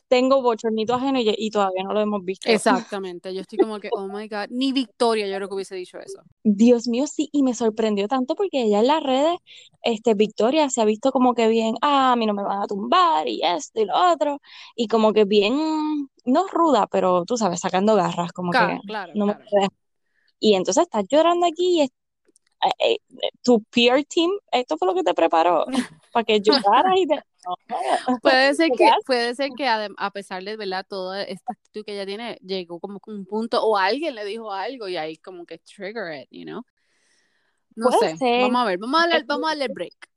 [0.08, 2.49] tengo bochornito ajeno y, y todavía no lo hemos visto.
[2.49, 5.97] Exactamente, yo estoy como que, oh my God, ni Victoria yo creo que hubiese dicho
[5.99, 6.21] eso.
[6.43, 9.38] Dios mío, sí, y me sorprendió tanto porque ella en las redes,
[9.82, 12.67] este, Victoria se ha visto como que bien, ah, a mí no me van a
[12.67, 14.39] tumbar y esto y lo otro,
[14.75, 15.56] y como que bien,
[16.25, 19.49] no ruda, pero tú sabes, sacando garras, como que Claro, claro, no me claro.
[19.49, 19.69] puedes.
[20.39, 21.89] Y entonces estás llorando aquí y es-
[22.80, 25.65] eh, eh, tu peer team, esto fue lo que te preparó
[26.17, 27.56] para que y no,
[28.23, 32.08] Puede ser que, puede ser que a pesar de verdad toda esta actitud que ella
[32.08, 36.23] tiene, llegó como un punto, o alguien le dijo algo y ahí como que trigger
[36.23, 36.63] it, you know.
[37.75, 38.41] No sé, ser.
[38.41, 40.10] vamos a ver, vamos a darle, vamos a darle break.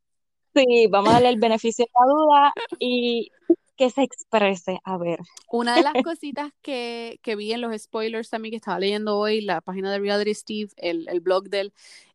[0.55, 3.31] Sí, vamos a darle el beneficio de la duda y
[3.77, 4.79] que se exprese.
[4.85, 5.21] A ver.
[5.51, 9.43] Una de las cositas que, que vi en los spoilers también que estaba leyendo hoy,
[9.43, 11.73] la página de Reality Steve, el, el blog de él,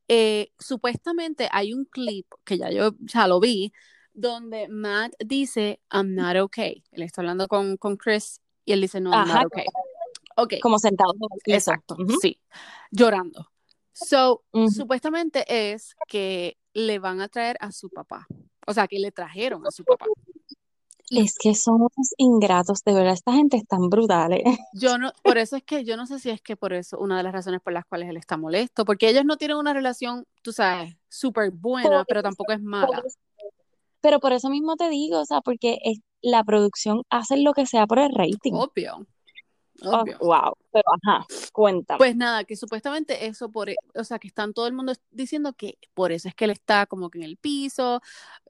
[0.08, 3.74] eh, supuestamente hay un clip que ya yo ya lo vi,
[4.14, 6.84] donde Matt dice, I'm not okay.
[6.92, 9.66] Él está hablando con, con Chris y él dice, no, I'm Ajá, not okay.
[10.38, 10.92] Ok, como piso.
[11.46, 12.20] exacto, Ujú.
[12.20, 12.42] sí,
[12.92, 13.52] llorando.
[13.94, 14.70] So, Ujú.
[14.70, 18.28] supuestamente es que le van a traer a su papá.
[18.68, 20.08] O sea, que le trajeron a su papá.
[21.10, 24.34] Es que somos ingratos, de verdad, esta gente es tan brutal.
[24.34, 24.44] ¿eh?
[24.74, 27.18] Yo no, por eso es que yo no sé si es que por eso, una
[27.18, 30.26] de las razones por las cuales él está molesto, porque ellos no tienen una relación,
[30.42, 33.04] tú sabes, súper buena, Por pero tampoco es por mala.
[33.06, 33.18] eso-
[34.02, 37.66] Pero por eso mismo te digo, o sea, porque es- la producción hace lo que
[37.68, 38.54] sea por el rating.
[38.54, 39.06] Obvio.
[39.84, 41.98] Oh, wow, pero ajá, cuéntame.
[41.98, 45.54] Pues nada, que supuestamente eso por, e- o sea, que están todo el mundo diciendo
[45.54, 48.02] que por eso es que él está como que en el piso,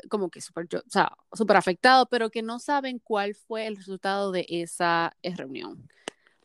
[0.09, 4.31] como que súper, o sea, súper afectado, pero que no saben cuál fue el resultado
[4.31, 5.89] de esa eh, reunión.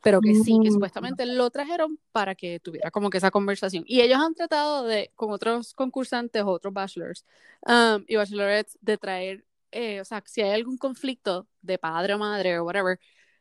[0.02, 0.72] Pero que sí, que Mm.
[0.72, 3.84] supuestamente lo trajeron para que tuviera como que esa conversación.
[3.86, 7.26] Y ellos han tratado de, con otros concursantes, otros bachelors
[7.66, 12.18] um, y bachelorettes, de traer, eh, o sea, si hay algún conflicto de padre o
[12.18, 12.98] madre o whatever,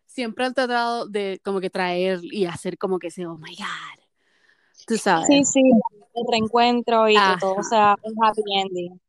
[0.10, 4.04] siempre han tratado de como que traer y hacer como que ese, oh my God,
[4.88, 5.28] tú sabes.
[5.28, 5.62] Sí, sí,
[6.16, 7.64] el reencuentro y que todo Ajá.
[7.64, 9.02] sea un happy ending.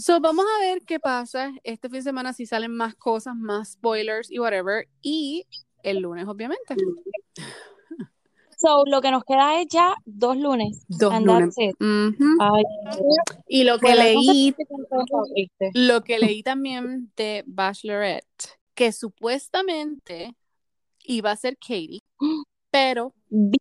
[0.00, 3.72] So, vamos a ver qué pasa este fin de semana, si salen más cosas, más
[3.72, 4.88] spoilers y whatever.
[5.02, 5.46] Y
[5.82, 6.74] el lunes, obviamente.
[8.58, 10.84] So, lo que nos queda es ya dos lunes.
[10.88, 11.54] Dos and lunes.
[11.54, 11.76] that's it.
[11.80, 12.36] Ujú.
[12.40, 12.64] Ay,
[13.46, 14.54] Y lo que bueno, leí,
[15.74, 20.34] lo que leí también de Bachelorette, que supuestamente
[21.04, 22.00] iba a ser Katie,
[22.72, 23.58] pero Vi-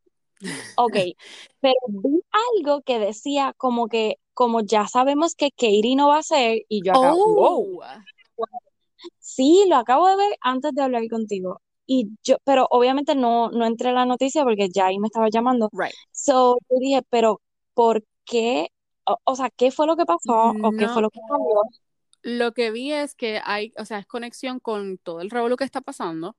[0.75, 0.95] ok,
[1.61, 2.21] pero vi
[2.57, 6.83] algo que decía como que, como ya sabemos que Katie no va a ser, y
[6.83, 7.69] yo acá, wow, oh,
[9.19, 11.61] sí, lo acabo de ver antes de hablar contigo.
[11.85, 15.29] Y yo, pero obviamente no, no entré a la noticia porque ya ahí me estaba
[15.29, 15.69] llamando.
[15.73, 15.93] right.
[16.11, 17.41] So, yo dije, pero
[17.73, 18.69] ¿por qué?
[19.05, 20.55] O, o sea, ¿qué fue lo que pasó?
[20.61, 21.61] ¿O qué fue lo que cambió?
[22.21, 25.63] Lo que vi es que hay, o sea, es conexión con todo el revuelo que
[25.63, 26.35] está pasando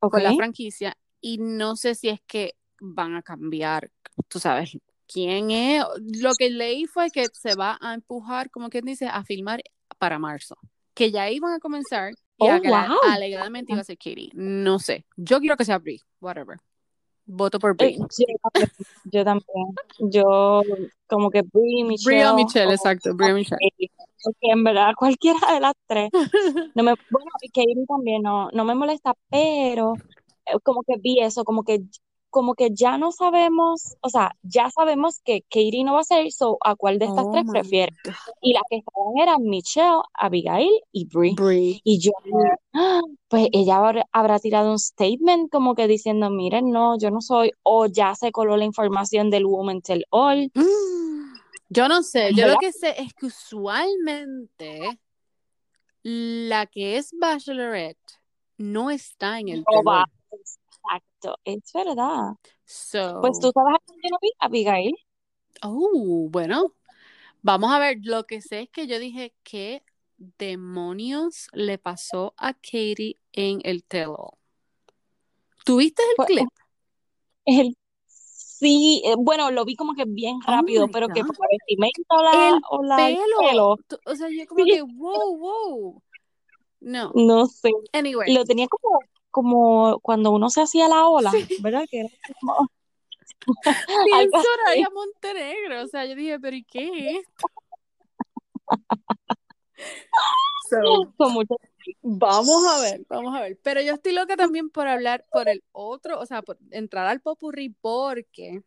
[0.00, 0.12] Ok.
[0.12, 3.90] con la franquicia y no sé si es que van a cambiar,
[4.28, 4.76] tú sabes,
[5.06, 5.82] quién es.
[6.20, 9.62] Lo que leí fue que se va a empujar, como quien dice, a filmar
[9.98, 10.56] para marzo,
[10.92, 12.98] que ya iban a comenzar y Oh, wow.
[13.04, 14.30] alegadamente iba a ser Katie.
[14.34, 16.58] No sé, yo quiero que sea Brie, whatever.
[17.26, 17.98] Voto por Eh, Brie.
[17.98, 18.04] yo
[18.42, 18.70] también,
[19.04, 20.10] yo también.
[20.10, 20.62] Yo
[21.06, 23.58] como que Brie, Michelle, Brie o Michelle, o exacto, Brie o Michelle.
[24.22, 26.10] Porque en verdad cualquiera de las tres.
[26.74, 29.94] No me, bueno, y Katie también no, no me molesta, pero
[30.46, 31.80] eh, como que vi eso, como que,
[32.34, 36.32] como que ya no sabemos, o sea, ya sabemos que Katie no va a ser,
[36.32, 37.96] so, ¿a cuál de estas Oh tres prefieres?
[38.02, 38.12] God.
[38.42, 41.34] Y las que estaban eran Michelle, Abigail y Brie.
[41.36, 41.80] Brie.
[41.84, 42.10] Y yo,
[43.28, 47.86] pues ella habrá, tirado un statement como que diciendo, miren, no, yo no soy, o
[47.86, 50.50] ya se coló la información del Woman Tell All.
[50.54, 51.34] Mm,
[51.68, 52.54] Yo no sé, yo ¿Verdad?
[52.54, 55.00] lo que sé es que usualmente
[56.02, 58.20] la que es Bachelorette
[58.58, 60.04] no está en el No.
[61.24, 62.34] Exacto, es verdad.
[62.64, 64.94] So, Pues tú sabes a quién yo vi, Abigail.
[65.62, 66.74] oh, bueno,
[67.42, 67.98] vamos a ver.
[68.02, 69.82] Lo que sé es que yo dije qué
[70.38, 74.38] demonios le pasó a Katie en el tell-all.
[75.64, 76.48] ¿Tuviste el Pues, clip?
[77.46, 82.02] el, sí, eh, bueno, lo vi como que bien Oh rápido, pero que por vestimenta
[82.10, 83.76] o la, El o la, el pelo.
[84.06, 86.02] O sea, yo como sí, que, wow, wow.
[86.80, 87.12] No.
[87.14, 87.70] no sé.
[87.94, 88.98] Anyway, Lo tenía como,
[89.34, 91.44] como cuando uno se hacía la ola, sí.
[91.60, 91.82] ¿verdad?
[91.90, 92.68] Que era como
[93.20, 94.30] así.
[94.30, 95.82] Soraya Montenegro.
[95.82, 97.46] O sea, yo dije, pero ¿y qué es esto?
[100.70, 101.56] So, Con mucho
[102.00, 103.58] vamos a ver, vamos a ver.
[103.62, 107.20] Pero yo estoy loca también por hablar por el otro, o sea, por entrar al
[107.20, 108.62] popurrí porque,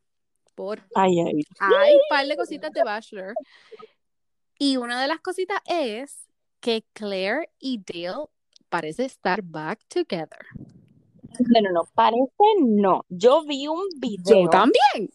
[0.54, 1.42] porque Ay, ay.
[1.60, 3.34] hay un par de cositas de Bachelor.
[4.60, 6.28] Y una de las cositas es
[6.60, 8.28] que Claire y Dale
[8.70, 10.46] parece estar back together.
[11.40, 12.26] No, no, no, parece
[12.60, 13.06] no.
[13.10, 15.10] Yo vi un Yo video también.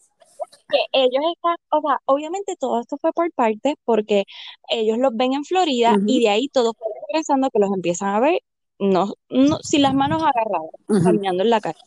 [0.69, 4.25] que ellos están, o sea, obviamente todo esto fue por partes porque
[4.69, 8.19] ellos los ven en Florida y de ahí todos fue regresando que los empiezan a
[8.19, 8.39] ver,
[8.79, 11.79] no, no, sin las manos agarradas, caminando en la calle.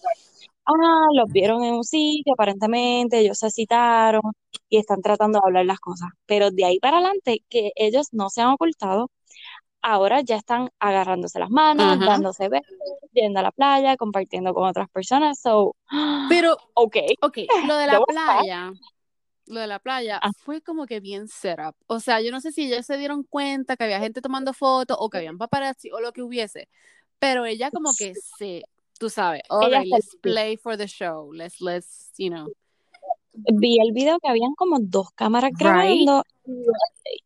[0.68, 4.22] Ah, los vieron en un sitio, aparentemente, ellos se citaron
[4.68, 6.09] y están tratando de hablar las cosas.
[6.26, 9.11] Pero de ahí para adelante, que ellos no se han ocultado,
[9.87, 12.75] ahora ya están agarrándose las manos, dándose besos,
[13.12, 15.38] yendo a la playa, compartiendo con otras personas.
[15.38, 15.77] So,
[16.29, 18.05] Pero, ok, ok, lo de la estar.
[18.07, 18.72] playa,
[19.46, 21.77] lo de la playa Ah, fue como que bien setup.
[21.87, 24.96] O sea, yo no sé si ellos se dieron cuenta que había gente tomando fotos
[24.99, 26.68] o que habían paparazzi o lo que hubiese,
[27.20, 28.64] pero ella como que se,
[28.99, 32.49] tú sabes, all right, let's play for the show, let's, let's, you know,
[33.33, 36.09] vi el video que habían como dos cámaras right?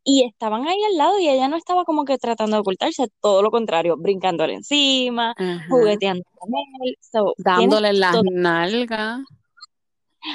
[0.04, 3.42] Y estaban ahí al lado y ella no estaba como que tratando de ocultarse, todo
[3.42, 5.64] lo contrario, brincándole encima, Ajá.
[5.68, 6.50] jugueteando con
[6.82, 6.96] él.
[7.00, 9.20] So, Dándole las nalgas.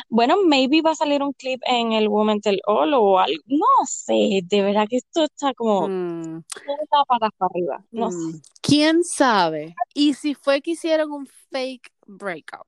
[0.09, 3.41] Bueno, maybe va a salir un clip en el Woman Tell All o algo.
[3.45, 7.85] No sé, de verdad que esto está como Mm, todo está patas para arriba.
[7.91, 8.17] No sé.
[8.17, 8.41] mm.
[8.61, 9.75] ¿Quién sabe?
[9.93, 12.67] ¿Y si fue que hicieron un fake breakup?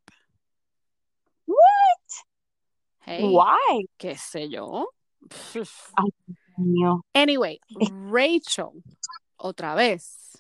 [3.09, 3.87] Hey, Why?
[3.97, 4.89] qué sé yo.
[5.95, 7.05] Ay, Dios mío.
[7.13, 7.59] Anyway,
[8.11, 8.83] Rachel,
[9.37, 10.37] otra vez,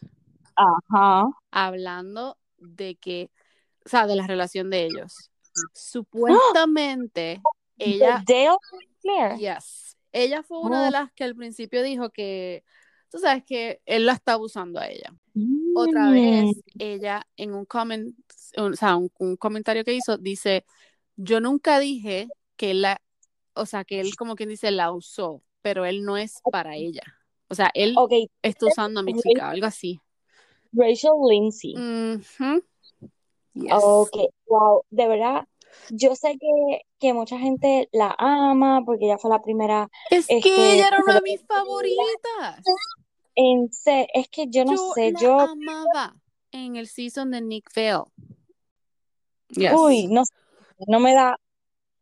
[0.55, 1.25] Ajá.
[1.51, 3.29] hablando de que
[3.85, 5.31] o sea, de la relación de ellos.
[5.73, 7.41] Supuestamente,
[7.77, 8.57] ella, ¿De Dale
[9.01, 9.37] Claire?
[9.37, 10.91] yes, ella fue una de Oh.
[10.91, 12.63] las que al principio dijo que,
[13.09, 15.13] tú sabes que él la está abusando a ella.
[15.75, 16.61] Otra vez, Mm.
[16.79, 18.13] ella en un comment,
[18.57, 20.65] o sea, un, un comentario que hizo, dice,
[21.15, 23.01] yo nunca dije que él la,
[23.57, 27.03] o sea, que él como quien dice la usó, pero él no es para ella.
[27.49, 27.95] O sea, él
[28.41, 29.99] está usando a mi chica, algo así.
[30.71, 31.73] Rachel Lindsay.
[33.53, 33.71] Yes.
[33.71, 34.15] Ok,
[34.45, 35.47] wow, de verdad,
[35.89, 40.35] yo sé que, que mucha gente la ama porque ella fue la primera Es que
[40.37, 42.63] este, ella era una de mis favoritas.
[43.35, 43.69] en
[44.13, 46.15] es que yo no Yo sé, la yo, amaba
[46.51, 48.03] en el season de Nick Vale.
[49.49, 49.73] Yes.
[49.73, 50.33] uy, no sé,
[50.87, 51.39] no me da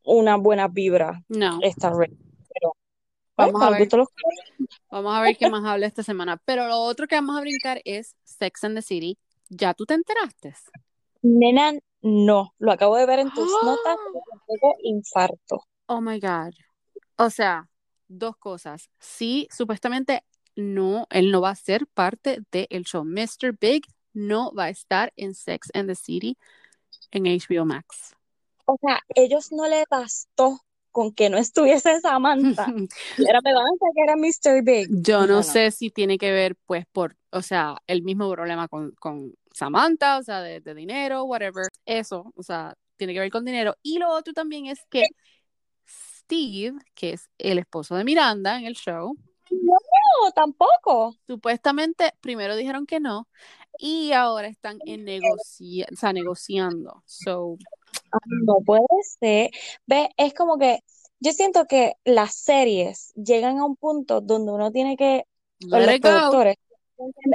[0.06, 1.60] una buena vibra No.
[1.62, 2.12] esta red,
[2.54, 2.76] pero
[3.38, 3.92] Vamos a ver.
[3.94, 4.08] los.
[4.90, 6.42] Vamos a ver qué más habla esta semana.
[6.46, 9.18] Pero lo otro que vamos a brincar es Sex and the City.
[9.50, 10.56] ¿Ya tú te enteraste?
[11.22, 13.66] Nena, no, lo acabo de ver en tus ¡Ah!
[13.66, 13.98] notas,
[14.48, 15.66] tengo infarto.
[15.88, 16.54] Oh my God.
[17.18, 17.68] O sea,
[18.08, 18.90] dos cosas.
[19.00, 20.24] Sí, supuestamente
[20.56, 23.04] no, él no va a ser parte del show.
[23.04, 23.58] Mr.
[23.60, 26.38] Big no va a estar en Sex and the City
[27.12, 28.16] en HBO Max.
[28.66, 30.60] O sea, ellos no le bastó
[30.92, 32.66] con que no estuviese Samantha.
[33.18, 34.64] Ahora me van a sacar a Mr.
[34.64, 34.88] Big.
[34.90, 35.44] Yo no, No, no.
[35.44, 40.18] sé si tiene que ver, pues, por, o sea, el mismo problema con, con Samantha,
[40.20, 41.68] o sea, de, de dinero, whatever.
[41.86, 43.76] Eso, o sea, tiene que ver con dinero.
[43.84, 45.06] Y lo otro también es que
[45.88, 49.16] Steve, que es el esposo de Miranda en el show,
[49.52, 51.16] No, tampoco.
[51.28, 53.28] supuestamente primero dijeron que no
[53.78, 57.04] y ahora están en negocia o sea, negociando.
[57.06, 57.58] So,
[58.46, 58.86] No puede
[59.20, 59.52] ser.
[59.86, 60.80] Ve, es como que
[61.20, 65.26] yo siento que las series llegan a un punto donde uno tiene que,
[65.72, 66.56] o los productores,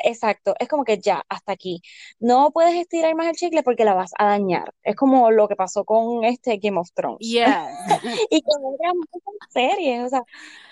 [0.04, 1.82] exacto, es como que ya, hasta aquí.
[2.18, 4.74] No puedes estirar más el chicle porque la vas a dañar.
[4.82, 7.18] Es como lo que pasó con este Game of Thrones.
[7.20, 7.46] Yes.
[8.30, 10.22] Y con otras muchas series, o sea,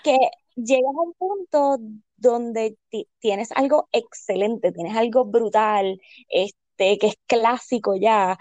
[0.03, 0.17] que
[0.55, 1.77] llegas a un punto
[2.17, 8.37] donde ti- tienes algo excelente, tienes algo brutal, este, que es clásico ya,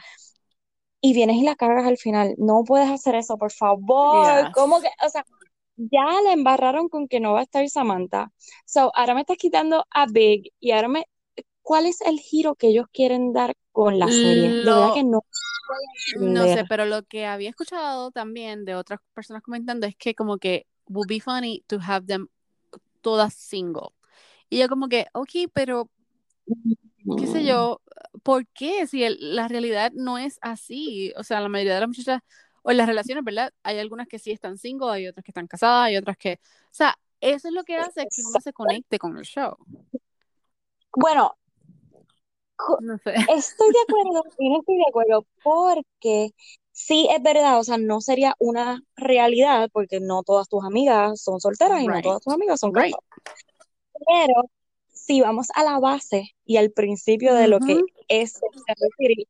[1.01, 2.35] y vienes y la cargas al final.
[2.39, 4.45] No puedes hacer eso, por favor.
[4.45, 4.53] Yes.
[4.55, 4.89] ¿Cómo que?
[5.05, 5.25] O sea,
[5.77, 8.33] ya la embarraron con que no va a estar Samantha.
[8.65, 11.05] So, ahora me estás quitando a Big y ahora me...
[11.63, 14.49] ¿Cuál es el giro que ellos quieren dar con la serie?
[14.49, 15.25] De verdad Lo- que no.
[16.19, 20.39] No sé, pero lo que había escuchado también de otras personas comentando es que como
[20.39, 22.29] que would be funny to have them
[23.03, 23.91] todas single.
[24.49, 25.91] Y yo como que, ok, pero
[27.17, 27.81] qué sé yo,
[28.23, 28.87] ¿por qué?
[28.87, 31.13] Si el- la realidad no es así.
[31.17, 32.21] O sea, la mayoría de las muchachas,
[32.63, 33.53] o en las relaciones, ¿verdad?
[33.63, 36.41] Hay algunas que sí están single, hay otras que están casadas, hay otras que...
[36.65, 39.57] O sea, eso es lo que hace que uno se conecte con el show.
[40.97, 41.35] Bueno,
[42.81, 43.15] No sé.
[43.15, 46.31] Estoy de acuerdo y no estoy de acuerdo porque
[46.73, 51.41] sí es verdad, o sea, no sería una realidad porque no todas tus amigas son
[51.41, 52.95] solteras y no todas tus amigas son Right.
[52.95, 53.05] casadas.
[54.07, 54.51] Pero
[55.09, 58.39] si vamos a la base y al principio de lo que es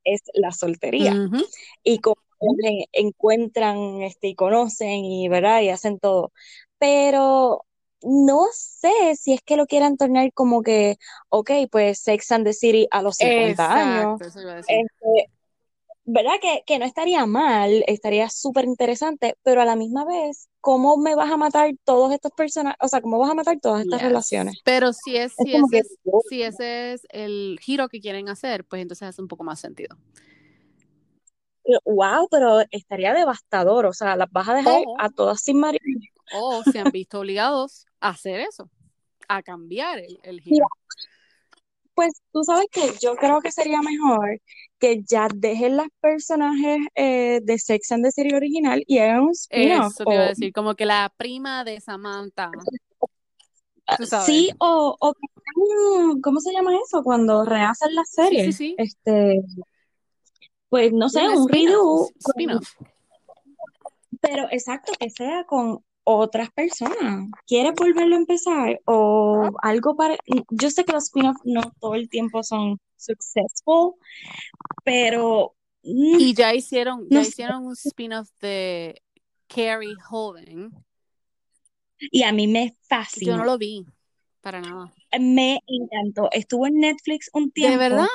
[0.04, 1.44] es la soltería Ujú.
[1.84, 5.62] y cómo en- encuentran este, y conocen y, ¿verdad?
[5.62, 6.32] y hacen todo.
[6.78, 7.64] Pero
[8.02, 10.96] no sé si es que lo quieran tornar como que,
[11.28, 14.20] ok, pues Sex and the City a los 50 años.
[14.20, 14.76] Exacto, eso iba a decir.
[14.80, 15.30] Este,
[16.10, 16.32] ¿verdad?
[16.40, 21.14] Que, que no estaría mal, estaría súper interesante, pero a la misma vez, ¿cómo me
[21.14, 22.78] vas a matar todos estos personajes?
[22.80, 24.08] O sea, ¿cómo vas a matar todas estas Yes.
[24.08, 24.58] relaciones?
[24.64, 28.30] Pero si es, Es si ese que- es, si ese es el giro que quieren
[28.30, 29.98] hacer, pues entonces hace un poco más sentido.
[31.84, 34.96] Wow, pero estaría devastador, o sea, las vas a dejar Ojo.
[34.98, 35.82] a todas sin marido.
[36.32, 38.70] O se han visto obligados a hacer eso,
[39.28, 40.66] a cambiar el, el giro.
[41.98, 44.40] Pues tú sabes que yo creo que sería mejor
[44.78, 49.32] que ya dejen los personajes eh, de Sex and the City original y hagan un
[49.32, 49.94] spin-off.
[49.94, 52.52] Eso te iba a decir, como que la prima de Samantha.
[54.06, 54.26] sabes.
[54.26, 55.12] Sí, o, o
[56.22, 57.02] ¿cómo se llama eso?
[57.02, 58.44] Cuando rehacen las series.
[58.44, 58.74] sí, sí.
[58.78, 59.42] Este,
[60.68, 62.06] pues no sé, un redo.
[64.20, 65.82] Pero exacto, que sea con
[66.16, 67.30] otras personas.
[67.46, 68.80] ¿Quieres volverlo a empezar?
[68.86, 70.16] O algo para...
[70.50, 73.94] Yo sé que los spin-offs no todo el tiempo son successful,
[74.84, 75.54] pero...
[75.82, 77.30] mm, Y ya hicieron, ya No sé.
[77.30, 79.02] hicieron un spin-off de
[79.48, 80.72] Carrie Holden.
[82.00, 82.76] Y a mí me
[83.20, 83.36] Yo fascinó.
[83.36, 83.86] no lo vi,
[84.40, 84.92] para nada.
[85.18, 86.28] Me encantó.
[86.32, 87.78] Estuvo en Netflix un tiempo.
[87.78, 88.06] ¿De verdad?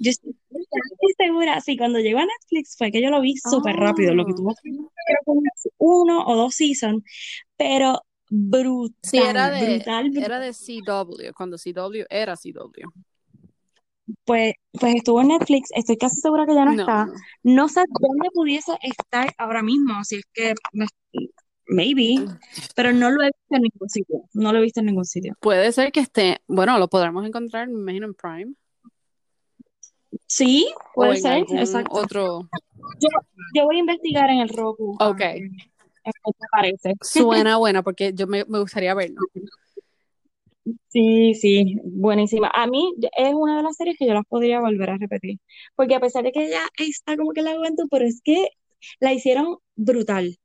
[0.00, 0.34] Yo estoy
[1.16, 4.34] segura, sí, cuando llegó a Netflix fue que yo lo vi súper rápido, lo que
[4.34, 4.54] tuvo
[5.26, 7.02] unas- uno o dos seasons,
[7.56, 10.24] pero brutal, Sí, era de, brutal, brutal.
[10.24, 12.88] era de CW, cuando CW era CW.
[14.24, 17.06] pues, pues estuvo en Netflix, estoy casi segura que ya no, No, está.
[17.06, 17.12] no.
[17.42, 20.54] No sé dónde pudiese estar ahora mismo, si es que
[21.70, 22.16] maybe,
[22.74, 25.34] pero no lo he visto en ningún sitio, no lo he visto en ningún sitio.
[25.40, 28.54] Puede ser que esté, bueno, lo podremos encontrar, me imagino, en Prime
[30.26, 31.92] Sí, o puede en ser, algún exacto.
[31.92, 32.48] otro.
[33.00, 33.08] Yo,
[33.54, 34.96] yo voy a investigar en el Roku.
[34.98, 35.18] a Ok.
[35.18, 35.50] ¿Qué
[36.04, 36.94] te parece?
[37.00, 39.20] Suena buena porque yo me, me gustaría verlo.
[40.88, 42.50] Sí, sí, buenísima.
[42.54, 45.38] A mí es una de las series que yo las podría volver a repetir,
[45.74, 48.48] porque a pesar de que ella está como que la juventud, pero es que
[48.98, 50.38] la hicieron brutal.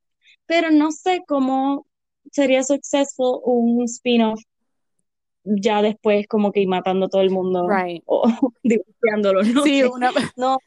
[0.46, 1.86] Pero no sé cómo
[2.32, 4.40] sería successful un spin-off
[5.44, 8.02] ya después como que ir matando a todo el mundo Right.
[8.06, 8.24] o
[8.64, 10.10] divorciándolos, no Sí, una.
[10.36, 10.58] No.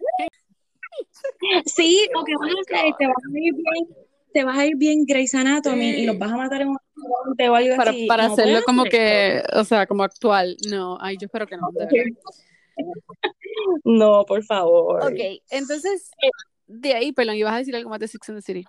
[1.65, 3.87] Sí, o que vas a hacer, te vas a ir bien,
[4.33, 7.49] te vas a ir bien Grey's Anatomy y los vas a matar en un accidente
[7.49, 8.07] o algo Para, así.
[8.07, 10.57] para No hacerlo como hacer que, o sea, como actual.
[10.69, 11.69] No, ay, yo espero que no.
[13.83, 15.03] No, por favor.
[15.03, 15.19] Ok,
[15.49, 16.11] entonces,
[16.67, 18.65] de ahí, perdón, ibas a decir algo más de Six and the City.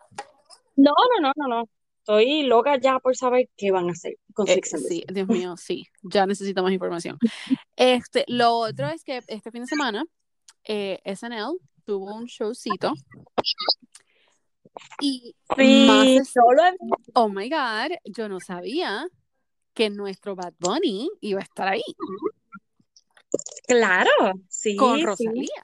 [0.77, 1.69] No, no, no, no, no.
[1.99, 5.05] Estoy loca ya por saber qué van a hacer con Eh, Six and sí.
[5.13, 7.19] Dios mío, sí, ya necesito más información.
[7.77, 10.05] Este, lo otro es que este fin de semana
[10.65, 12.93] eh, SNL tuvo un showcito
[15.01, 16.77] y más Sí, es- solo en-
[17.15, 19.07] oh my god, yo no sabía
[19.75, 21.83] que nuestro Bad Bunny iba a estar ahí
[23.67, 24.11] claro,
[24.49, 25.63] sí, con sí, Rosalía.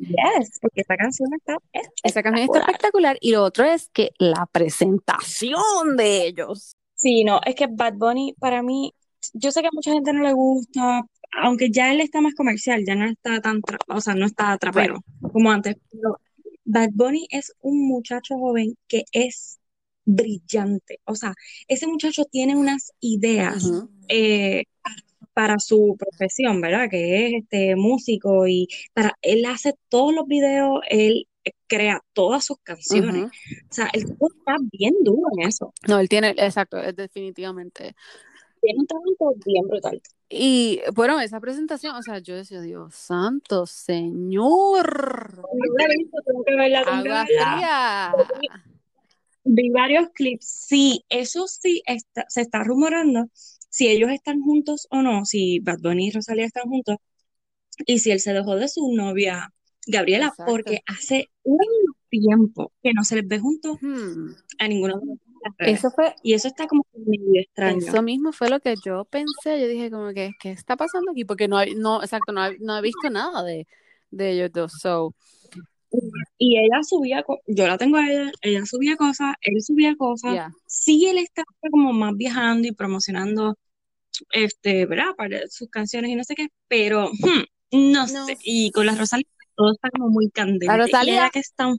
[0.00, 1.56] Yes, porque esta canción está
[2.02, 2.70] Esa canción está espectacular.
[2.70, 6.72] espectacular y lo otro es que la presentación de ellos.
[6.94, 8.92] Sí, no, es que Bad Bunny para mí,
[9.32, 11.02] yo sé que a mucha gente no le gusta,
[11.42, 15.00] aunque ya él está más comercial, ya no está tan, o sea, no está trapero
[15.32, 16.18] como antes, pero
[16.64, 19.58] Bad Bunny es un muchacho joven que es
[20.04, 21.34] brillante, o sea,
[21.68, 23.90] ese muchacho tiene unas ideas Ujú.
[24.08, 24.64] eh,
[25.38, 26.90] para su profesión, ¿verdad?
[26.90, 31.28] Que es este músico y para él hace todos los videos, él
[31.68, 33.26] crea todas sus canciones.
[33.26, 35.72] O sea, el tipo está bien duro en eso.
[35.86, 37.94] No, él tiene, exacto, es definitivamente.
[38.60, 40.02] Tiene un talento bien brutal.
[40.28, 45.40] Y bueno, esa presentación, o sea, yo decía, Dios santo, señor.
[49.44, 50.46] Vi varios clips.
[50.66, 53.28] Sí, eso sí está- se está rumorando
[53.68, 56.96] si ellos están juntos o no, si Bad Bunny y Rosalía están juntos
[57.86, 59.52] y si él se dejó de su novia
[59.86, 60.52] Gabriela, Exacto.
[60.52, 61.58] porque hace un
[62.10, 64.32] tiempo que no se les ve juntos Hmm.
[64.58, 65.18] a ninguno de los.
[65.58, 67.78] Eso fue, Y eso está como medio extraño.
[67.78, 69.60] eso mismo fue lo que yo pensé.
[69.60, 71.24] Yo dije como que, ¿qué está pasando aquí?
[71.24, 73.66] Porque no, hay- no, exacto, no, he- no he visto nada de,
[74.10, 74.72] de ellos dos.
[74.82, 75.14] So,
[76.36, 80.32] Y ella subía, yo la tengo a ella, ella subía cosas, él subía cosas.
[80.32, 80.52] yeah.
[80.66, 83.56] Sí, él está como más viajando y promocionando,
[84.32, 85.14] este, ¿verdad?
[85.16, 88.36] Para sus canciones y no sé qué, pero hmm, no, No sé.
[88.42, 89.26] Y con la Rosalía
[89.56, 90.66] todo está como muy candente.
[90.66, 91.76] La Y Rosalía- ella que es tan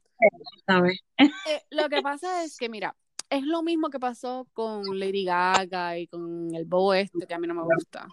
[0.65, 0.99] ¿sabes?
[1.17, 2.95] Eh, lo que pasa es que, mira,
[3.29, 7.39] es lo mismo que pasó con Lady Gaga y con el bobo este, que a
[7.39, 8.07] mí no me gusta.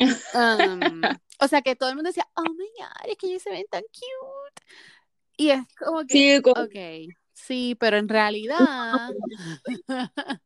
[0.00, 1.02] Um,
[1.40, 3.64] o sea, que todo el mundo decía, oh my god, es que ellos se ven
[3.70, 4.62] tan cute.
[5.36, 9.10] Y es como que, Sí, con- ok, sí, pero en realidad,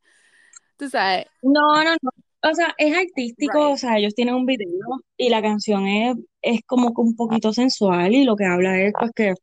[0.76, 2.10] tú sabes, no, no, no.
[2.46, 3.74] O sea, es artístico, Right.
[3.74, 4.68] o sea, ellos tienen un video
[5.16, 8.92] y la canción es, es como que un poquito sensual y lo que habla es
[8.98, 9.34] pues que,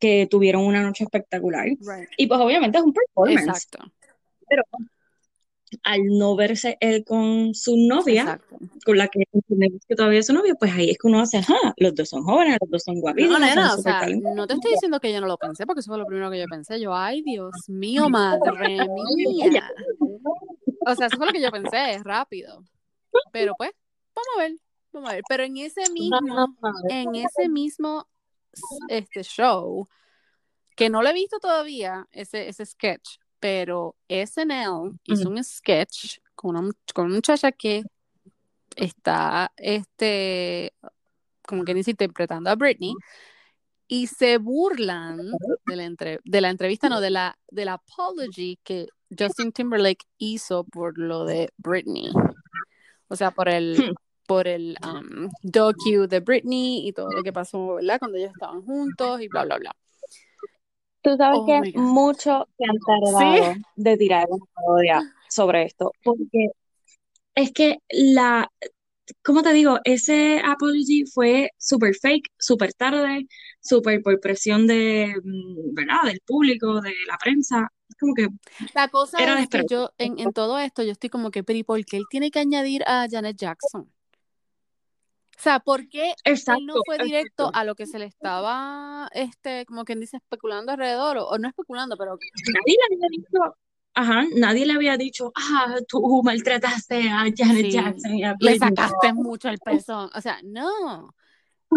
[0.00, 1.68] que tuvieron una noche espectacular.
[2.16, 3.92] Y pues obviamente es un performance, exacto,
[4.48, 4.64] pero
[5.84, 8.58] al no verse él con su novia, exacto.
[8.84, 9.24] con la que
[9.88, 12.24] que todavía es su novia, pues ahí es que uno hace, ajá, los dos son
[12.24, 15.20] jóvenes, los dos son guapitos, No, son o sea, no te estoy diciendo que yo
[15.20, 16.80] no lo pensé, porque eso fue lo primero que yo pensé.
[16.80, 19.70] Yo, ay, Dios mío, madre mía.
[20.86, 22.62] O sea, eso fue lo que yo pensé, rápido.
[23.32, 23.70] Pero pues,
[24.14, 24.56] vamos a ver,
[24.92, 25.22] vamos a ver.
[25.28, 26.56] Pero en ese mismo,
[26.88, 28.08] en ese mismo
[28.88, 29.88] este show,
[30.76, 36.54] que no lo he visto todavía, ese, ese sketch, pero SNL hizo un sketch con
[36.54, 37.82] una, con una muchacha que
[38.76, 40.72] está, este,
[41.44, 42.94] como que dice, interpretando a Britney,
[43.88, 45.18] y se burlan
[45.66, 48.86] de la, entre- de la entrevista, no, de la, de la apology que
[49.18, 52.12] Justin Timberlake hizo por lo de Britney.
[53.08, 53.94] O sea, por el, Hmm.
[54.28, 57.98] por el um, docu de Britney y todo lo que pasó, ¿verdad?
[57.98, 59.76] Cuando ellos estaban juntos y bla, bla, bla.
[61.02, 66.48] Tú sabes Oh que mucho se han tardado de tirar una sobre esto, porque
[67.34, 68.48] es que la,
[69.22, 69.78] ¿cómo te digo?
[69.84, 73.26] Ese apology fue súper fake, súper tarde,
[73.60, 76.02] súper por presión de, mm, ¿verdad?
[76.04, 77.68] Del público, de la prensa.
[77.88, 78.28] Es como que
[78.74, 81.58] La cosa Era es que yo, en, en todo esto, yo estoy como que, pero
[81.58, 83.90] ¿y por qué él tiene que añadir a Janet Jackson?
[85.36, 87.58] O sea, ¿por qué Exacto, él no fue directo exacto.
[87.58, 91.18] a lo que se le estaba, este, como quien dice, especulando alrededor?
[91.18, 93.56] O, o no especulando, pero Nadie le había dicho,
[93.94, 98.58] ajá, nadie le había dicho, ah, tú maltrataste a Janet sí, Jackson y a le
[98.58, 100.10] sacaste mucho el pezón.
[100.14, 101.14] O sea, no.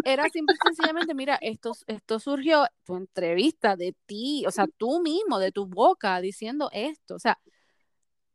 [0.03, 5.01] Era simple y sencillamente, mira, esto, esto surgió tu entrevista de ti, o sea, tú
[5.01, 7.15] mismo, de tu boca, diciendo esto.
[7.15, 7.39] O sea,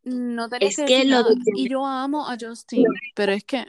[0.02, 3.66] no tenías Es que que decir lo Y yo amo a Justin, pero es que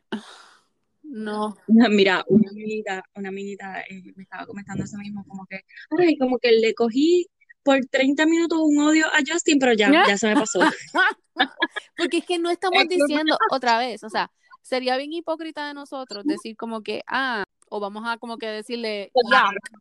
[1.11, 1.55] no.
[1.91, 5.61] Mira, una minita, una minita eh, me estaba comentando eso mismo, como que,
[5.99, 7.27] ay, como que le cogí
[7.63, 10.59] por 30 minutos un odio a Justin, pero ya, ya se me pasó.
[11.97, 14.31] Porque es que no estamos diciendo otra vez, o sea,
[14.61, 19.11] sería bien hipócrita de nosotros decir como que, ah, o vamos a como que decirle,
[19.13, 19.79] yuck,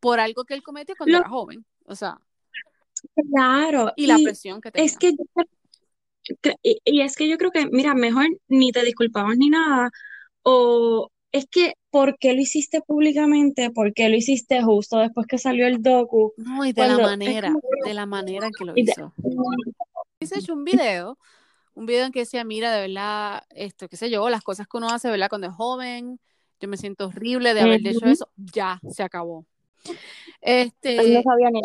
[0.00, 1.64] por algo que él cometió cuando Lo- era joven.
[1.86, 2.18] O sea,
[3.30, 4.86] Claro, y la presión que tenía.
[4.86, 5.14] es que
[6.62, 9.90] y, y es que yo creo que, mira, mejor ni te disculpabas ni nada,
[10.48, 13.70] o es que, ¿por qué lo hiciste públicamente?
[13.72, 16.34] ¿Por qué lo hiciste justo después que salió el docu?
[16.36, 19.12] No, y de la Cuando es manera, como de la manera en que lo hizo.
[20.20, 21.18] Hice hecho un video,
[21.74, 24.76] un video en que decía, mira, de verdad, esto, qué sé yo, las cosas que
[24.76, 25.28] uno hace, ¿verdad?
[25.28, 26.20] Cuando es joven,
[26.60, 29.44] yo me siento horrible de haber hecho eso, ya, se acabó.
[30.40, 31.60] Este, no sabía ni.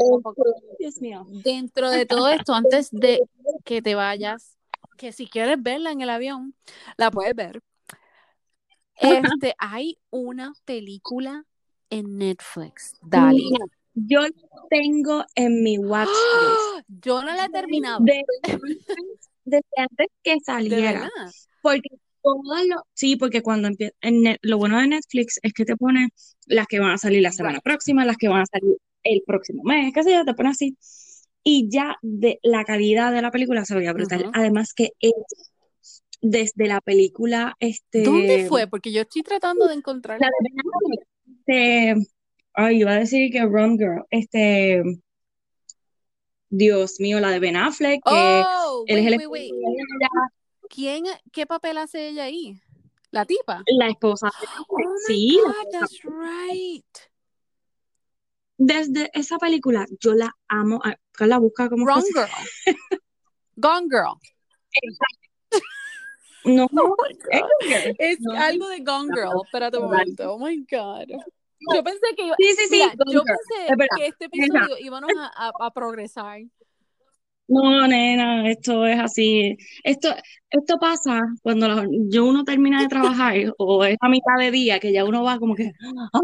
[0.80, 1.28] Dios mío.
[1.30, 3.22] dentro de todo esto, antes de
[3.64, 4.58] que te vayas,
[4.98, 6.56] que si quieres verla en el avión,
[6.98, 7.62] la puedes ver.
[8.96, 11.44] Este, hay una película
[11.90, 13.50] en Netflix, Dali.
[13.52, 14.22] Mira, yo
[14.70, 16.16] tengo en mi watchlist.
[17.04, 21.10] Yo no la he terminado, Desde antes, desde antes que saliera.
[21.62, 21.90] Porque
[22.22, 23.94] todas lo, sí, porque cuando empieza,
[24.42, 26.10] lo bueno de Netflix es que te pone
[26.46, 27.64] las que van a salir la semana Right.
[27.64, 30.78] próxima, las que van a salir el próximo mes, qué sé yo, te pone así.
[31.44, 34.22] Y ya de la calidad de la película se veía brutal.
[34.22, 34.32] Ujú.
[34.34, 35.14] Además que es
[36.22, 38.68] desde la película, este, ¿Dónde fue?
[38.68, 40.20] Porque yo estoy tratando de encontrar.
[40.20, 41.08] la de Ben Affleck,
[41.38, 42.12] este,
[42.54, 44.84] ay, iba a decir que Wrong Girl, este,
[46.50, 49.52] Dios mío, la de Ben Affleck, que Oh, él es el wait,
[50.70, 52.62] ¿Quién, qué papel hace ella ahí?
[53.10, 53.62] ¿La tipa?
[53.78, 54.32] la esposa
[54.70, 56.86] Oh my sí, la God, that's right.
[58.58, 60.80] Desde esa película, yo la amo.
[61.12, 62.30] Carla, busca fue Wrong Girl.
[63.56, 64.20] Gone Girl.
[66.46, 68.34] No, Oh my es no.
[68.34, 69.42] algo de Gone Girl.
[69.46, 70.34] Espérate un momento.
[70.34, 71.08] Oh my God.
[71.74, 72.36] Yo pensé que iba.
[72.40, 72.76] Sí, sí, sí.
[72.78, 76.42] Mira, yo pensé que este episodio íbamos a, a- a progresar.
[77.48, 79.58] No, nena, esto es así.
[79.84, 80.10] Esto,
[80.50, 84.80] esto pasa cuando la- yo uno termina de trabajar o es a mitad de día
[84.80, 85.72] que ya uno va como que,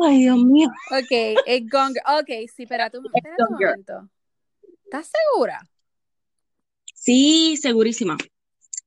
[0.06, 0.70] ay, Dios mío.
[0.90, 1.12] Ok,
[1.46, 2.20] es Gone Girl.
[2.22, 4.10] Ok, sí, espérate un, espérate un momento.
[4.86, 5.60] ¿Estás segura?
[6.96, 8.18] Sí, segurísima.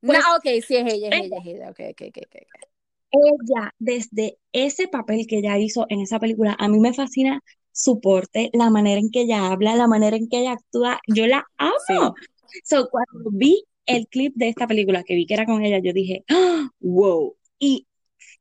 [0.00, 1.38] Pues, no, ok, sí, es ella, es ella.
[1.38, 1.70] es ella.
[1.70, 2.70] Ok, ok, ok, ok.
[3.12, 7.42] Ella, desde ese papel que ella hizo en esa película, a mí me fascina
[7.72, 11.00] su porte, la manera en que ella habla, la manera en que ella actúa.
[11.08, 12.14] Yo la amo.
[12.64, 15.92] So, cuando vi el clip de esta película, que vi que era con ella, yo
[15.92, 16.68] dije, ¡Ah!
[16.80, 17.36] wow.
[17.58, 17.86] Y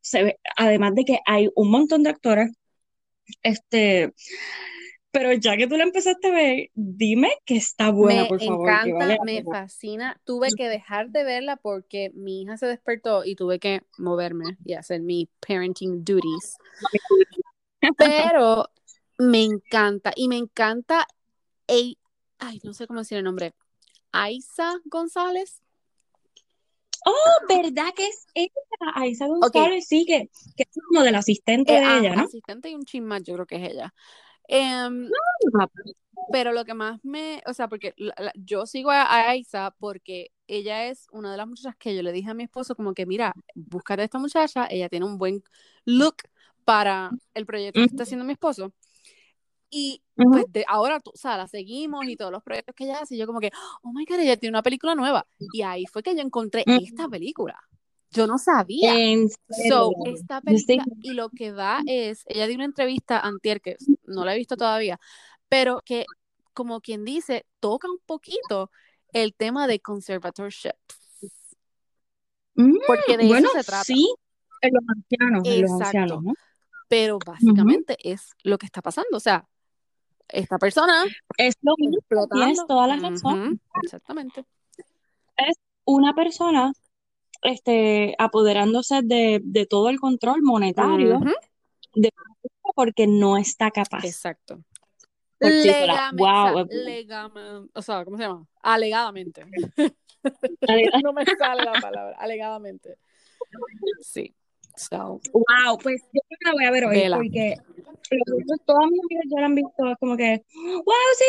[0.01, 2.51] se ve, además de que hay un montón de actores,
[3.43, 4.13] este,
[5.11, 8.65] pero ya que tú la empezaste a ver, dime que está buena, me por favor,
[8.65, 9.59] que encanta, vale me pena.
[9.59, 10.21] fascina.
[10.23, 14.73] Tuve que dejar de verla porque mi hija se despertó y tuve que moverme y
[14.73, 16.57] hacer mis parenting duties.
[17.97, 18.69] Pero
[19.17, 21.07] me encanta y me encanta,
[21.67, 21.97] ay,
[22.63, 23.53] no sé cómo decir el nombre,
[24.11, 25.61] Aiza González.
[27.05, 28.51] Oh, ¿verdad que es ella?
[28.93, 32.23] Aiza González, sí, que, que es como del asistente Eh, de ah, ella, ¿no?
[32.23, 33.93] Asistente y un chin más, yo creo que es ella.
[34.51, 35.07] Em,
[36.31, 39.71] pero lo que más me, o sea, porque la- la- yo sigo a, a Aiza
[39.79, 42.93] porque ella es una de las muchachas que yo le dije a mi esposo como
[42.93, 45.43] que, mira, búscate a esta muchacha, ella tiene un buen
[45.85, 46.15] look
[46.65, 48.73] para el proyecto que está haciendo mi esposo.
[49.69, 50.31] Y Ujú.
[50.31, 53.17] pues de ahora, o sea, la seguimos y todos los proyectos que ella hace, y
[53.19, 53.51] yo como que,
[53.83, 55.27] oh my God, ella tiene una película nueva.
[55.53, 57.59] Y ahí fue que yo encontré esta película.
[58.11, 58.93] Yo no sabía.
[59.69, 64.25] So, esta película, y lo que da es, ella dio una entrevista antier, que no
[64.25, 64.99] la he visto todavía,
[65.47, 66.05] pero que,
[66.53, 68.71] como quien dice, toca un poquito
[69.13, 70.71] el tema de conservatorship.
[72.55, 73.83] Mm, Porque de bueno, eso se trata.
[73.83, 74.13] sí,
[74.61, 75.85] en los ancianos, en los Exacto.
[75.85, 76.33] ancianos, ¿no?
[76.87, 79.15] Pero básicamente es lo que está pasando.
[79.15, 79.47] O sea,
[80.27, 81.03] esta persona
[81.37, 82.35] Es lo mismo, explotando.
[82.45, 83.61] tienes toda la razón.
[83.83, 84.43] Exactamente.
[85.85, 86.73] Una persona
[87.41, 91.31] este, apoderándose de, de todo el control monetario Ujú,
[92.75, 94.05] porque no está capaz.
[94.05, 94.63] Exacto.
[95.39, 98.45] Legame- Wow, o, sea, legama- o sea, ¿cómo se llama?
[98.61, 99.43] Alegadamente.
[100.67, 102.97] Ale- no me sale la palabra, alegadamente.
[104.01, 104.35] Sí.
[104.79, 107.17] So, Wow, pues yo la voy a ver hoy Vela.
[107.17, 107.55] porque
[108.65, 111.25] todas mis amigas ya la han visto, es como que, wow, sí,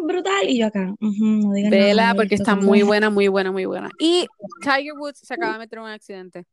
[0.00, 0.48] es brutal.
[0.48, 3.88] Y yo acá, "Ujú, no digan vela porque está muy buena, muy buena, muy buena.
[4.00, 4.26] Y
[4.62, 6.44] Tiger Woods se acaba de meter en un accidente.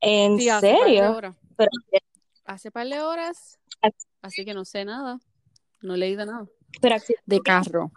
[0.00, 1.20] ¿En Sí, hace par serio?
[1.56, 1.70] Pero,
[2.46, 3.58] Hace par de horas.
[4.22, 5.20] Así que no sé nada.
[5.82, 6.46] No he leído nada.
[6.80, 7.92] pero De carro.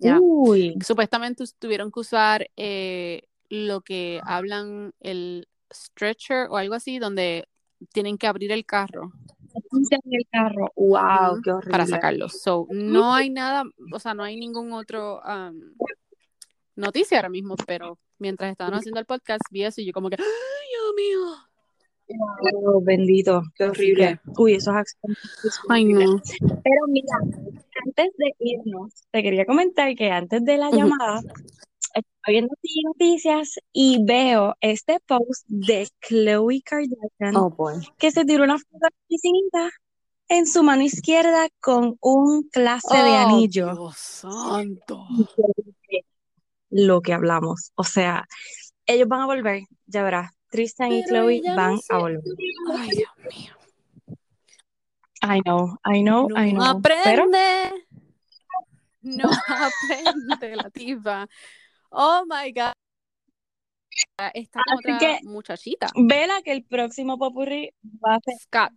[0.00, 7.48] Uy, Supuestamente tuvieron que usar eh, lo que hablan el stretcher o algo así, donde
[7.92, 9.12] tienen que abrir el carro
[9.90, 10.72] en el carro.
[10.76, 11.70] Wow, qué horrible.
[11.70, 12.28] para sacarlo.
[12.28, 15.74] So, no hay nada, o sea, no hay ningún otro um,
[16.74, 20.16] noticia ahora mismo, pero mientras estaban haciendo el podcast vi eso y yo como que,
[20.18, 21.36] ¡ay, Dios mío!
[22.54, 24.20] Oh, bendito, qué horrible.
[24.38, 26.22] Uy, esos accidentes Ay, no.
[26.40, 27.16] Pero mira,
[27.84, 31.20] antes de irnos, te quería comentar que antes de la llamada,
[31.96, 37.54] estaba viendo noticias y veo este post de Khloe Kardashian Oh,
[37.98, 39.70] que se tiró una foto piscinita
[40.28, 43.72] en su mano izquierda con un clase de Oh, anillo.
[43.74, 45.06] Dios santo.
[46.70, 47.72] Lo que hablamos.
[47.76, 48.26] O sea,
[48.86, 50.32] ellos van a volver, ya verás.
[50.50, 52.22] Tristan y Chloe no van a volver.
[52.76, 53.52] Ay, Dios mío.
[55.22, 56.80] I know, I know, No I know.
[56.82, 57.84] Pero aprende.
[59.02, 61.28] No aprende la tipa.
[61.98, 62.72] Oh my God.
[64.34, 65.88] Está Así otra que- muchachita.
[65.96, 67.70] vela que el próximo popurrí
[68.04, 68.72] va a ser Scott.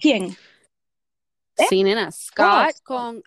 [0.00, 0.36] ¿quién?
[1.70, 2.12] Sí, nena.
[2.12, 3.22] Scott Oh, con vi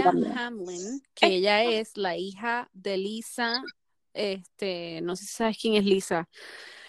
[0.00, 0.10] Amelia.
[0.36, 3.62] Hamlin, que ella es la hija de Lisa.
[4.14, 6.28] Este, no sé si sabes quién es Lisa.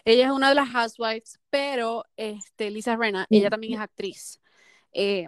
[0.03, 4.41] Ella es una de las housewives, pero este, Lisa Rena, ella también es actriz.
[4.91, 5.27] Eh,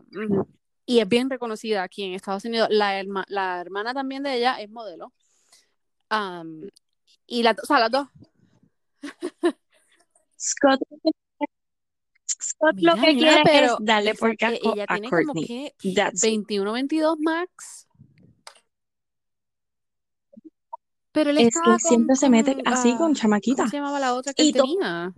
[0.87, 2.67] y es bien reconocida aquí en Estados Unidos.
[2.71, 5.13] La, herma- la hermana también de ella es modelo.
[6.18, 6.70] Am,
[7.28, 8.07] y la, o sea, las dos.
[10.39, 10.80] Scott,
[12.26, 15.34] Scott lo Mira, que nena, quiere pero es darle por casco ella a tiene como
[15.34, 15.45] Courtney.
[15.45, 16.30] que That's it.
[16.32, 17.88] 21, 22 max.
[21.11, 23.63] Pero él Es estaba que siempre con, se mete con, así con chamaquita.
[23.63, 25.13] ¿Cómo se llamaba la otra que él tenía?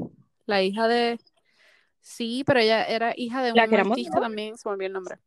[0.45, 1.19] La hija de.
[2.01, 5.19] Sí, pero ella era hija de un que artista también, se me olvidó el nombre.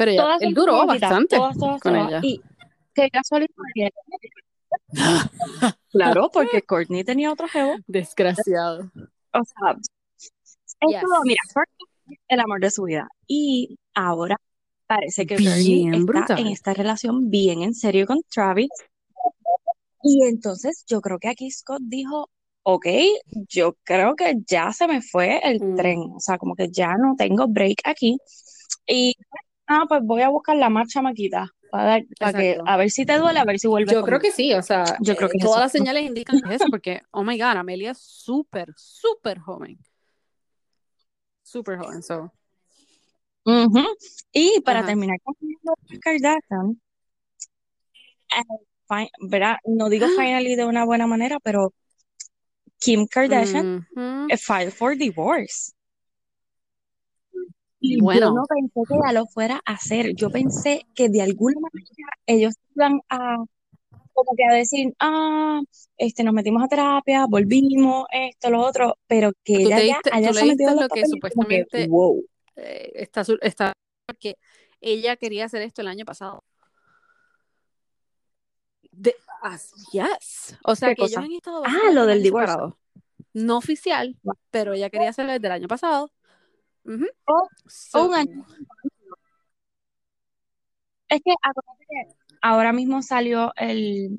[0.00, 2.08] Pero ella, él duró bastante todas, todas, con todas.
[2.08, 2.20] ella.
[2.22, 2.40] Y
[2.94, 3.50] qué casualidad.
[5.92, 7.74] Claro, porque Courtney tenía otro jevo.
[7.86, 8.90] Desgraciado.
[9.32, 10.30] O sea, es
[10.88, 11.00] Yes.
[11.02, 13.08] todo, mira, Courtney el amor de su vida.
[13.26, 14.36] Y ahora
[14.86, 18.70] parece que Courtney Bien está en esta relación bien en serio con Travis.
[20.02, 22.30] Y entonces yo creo que aquí Scott dijo,
[22.62, 22.86] ok,
[23.48, 25.76] yo creo que ya se me fue el Mm.
[25.76, 26.00] tren.
[26.14, 28.16] O sea, como que ya no tengo break aquí.
[28.86, 29.14] Y,
[29.70, 31.48] ah, pues voy a buscar la más chamaquita.
[31.70, 34.32] Para, para que, a ver si te duele, a ver si vuelves Yo creo que
[34.32, 37.22] sí, o sea, Yo creo eh, que es todas las señales indican eso, porque, oh
[37.22, 39.78] my God, Amelia es súper, súper joven.
[41.42, 42.32] Súper joven, so.
[44.32, 44.88] Y para Ajá.
[44.88, 45.34] terminar con
[46.00, 46.80] Kardashian,
[48.36, 49.06] eh.
[49.66, 51.72] No digo finally de una buena manera, pero
[52.80, 53.86] Kim Kardashian
[54.28, 55.72] eh, filed for divorce.
[57.80, 58.34] Y yo Bueno.
[58.34, 60.14] no pensé que ella lo fuera a hacer.
[60.14, 63.36] Yo pensé que de alguna manera ellos iban a
[64.12, 65.60] como que a decir, ah,
[65.96, 70.10] este, nos metimos a terapia, volvimos, esto, lo otro, pero que ella te ya diste-
[70.12, 72.22] haya los lo que como que, supuestamente- wow.
[72.56, 73.72] Eh, está, está
[74.06, 74.36] porque
[74.82, 76.44] ella quería hacer esto el año pasado.
[78.90, 79.14] De,
[79.92, 80.58] yes.
[80.64, 81.24] O sea ¿Qué que ellos cosa?
[81.24, 82.76] han estado Ah, lo del divorcio.
[83.32, 84.16] No oficial,
[84.50, 86.10] pero ella quería hacerlo desde el año pasado.
[86.84, 87.06] Ujú.
[87.26, 88.46] O- So, un año.
[91.08, 91.34] Es que
[92.40, 94.18] ahora mismo salió el,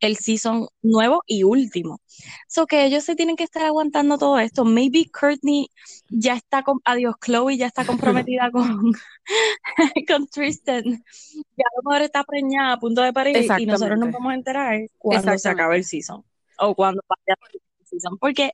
[0.00, 2.00] el season nuevo y último.
[2.46, 4.64] So que ellos se tienen que estar aguantando todo esto.
[4.64, 5.68] Maybe Courtney
[6.10, 8.92] ya está con, adiós, Chloe ya está comprometida con,
[10.08, 10.84] con Tristan.
[10.84, 14.34] Ya a lo mejor está preñada a punto de parir y nosotros nos vamos a
[14.34, 16.22] enterar cuando se acabe el season.
[16.58, 18.18] O cuando vaya el season.
[18.18, 18.52] Porque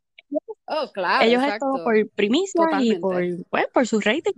[0.67, 1.67] Oh, claro, ellos es exacto.
[1.75, 4.33] todo por primicia y por, pues, por su rating.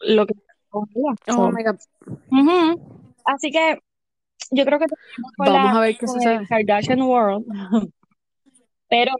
[0.00, 0.34] Lo que
[0.70, 1.78] Oh my God.
[3.24, 3.78] Así que
[4.50, 4.86] yo creo que
[5.38, 6.46] Vamos la- a ver qué sucede.
[6.48, 7.44] Kardashian World.
[8.88, 9.12] Pero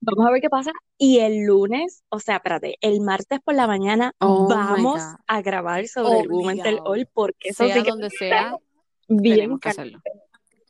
[0.00, 0.72] vamos a ver qué pasa.
[0.98, 5.86] Y el lunes, o sea, espérate, el martes por la mañana Oh vamos a grabar
[5.86, 6.80] sobre el Women.
[6.84, 8.56] All porque eso Sea sí que donde sea,
[9.08, 10.00] bien tenemos que hacerlo.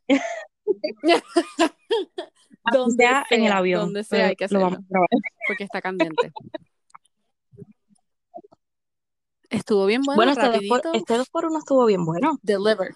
[2.67, 3.81] Así donde sea en el avión.
[3.81, 4.87] donde sea hay que lo vamos hacerlo.
[4.87, 5.09] a grabar.
[5.49, 6.33] porque está candente.
[9.49, 12.39] Estuvo bien bueno, Bueno, este dos, por, este dos por uno estuvo bien bueno.
[12.43, 12.95] Deliver.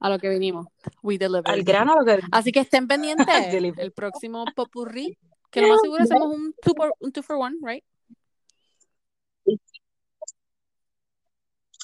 [0.00, 0.66] A lo que vinimos.
[1.02, 1.46] We delivered.
[1.46, 3.26] Al grano a lo que Así que estén pendientes.
[3.78, 5.18] El próximo popurrí.
[5.50, 7.84] Que lo más seguro hacemos un two, por, un two for one, right?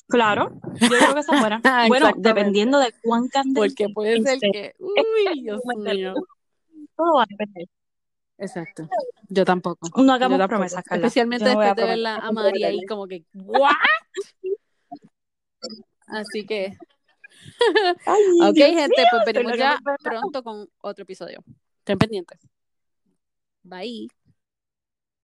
[0.08, 0.50] Claro,
[0.80, 1.62] yo creo que esa fuera.
[1.88, 3.60] bueno, dependiendo de cuán candente.
[3.60, 4.74] Porque puede ser que.
[4.80, 6.14] Uy, Dios mío.
[7.00, 7.66] Todo va a depender.
[8.36, 8.86] Exacto.
[9.28, 9.88] Yo tampoco.
[10.02, 10.48] No hagamos tampoco.
[10.48, 11.06] promesas, Carla.
[11.06, 13.72] Especialmente no después de verla a Mari ahí como que, ¿what?
[16.08, 16.76] Así que,
[18.04, 21.42] Ay, ok, Dios gente, mío, pues venimos ya pronto con otro episodio.
[21.78, 22.38] Estén pendientes.
[23.62, 24.08] Bye.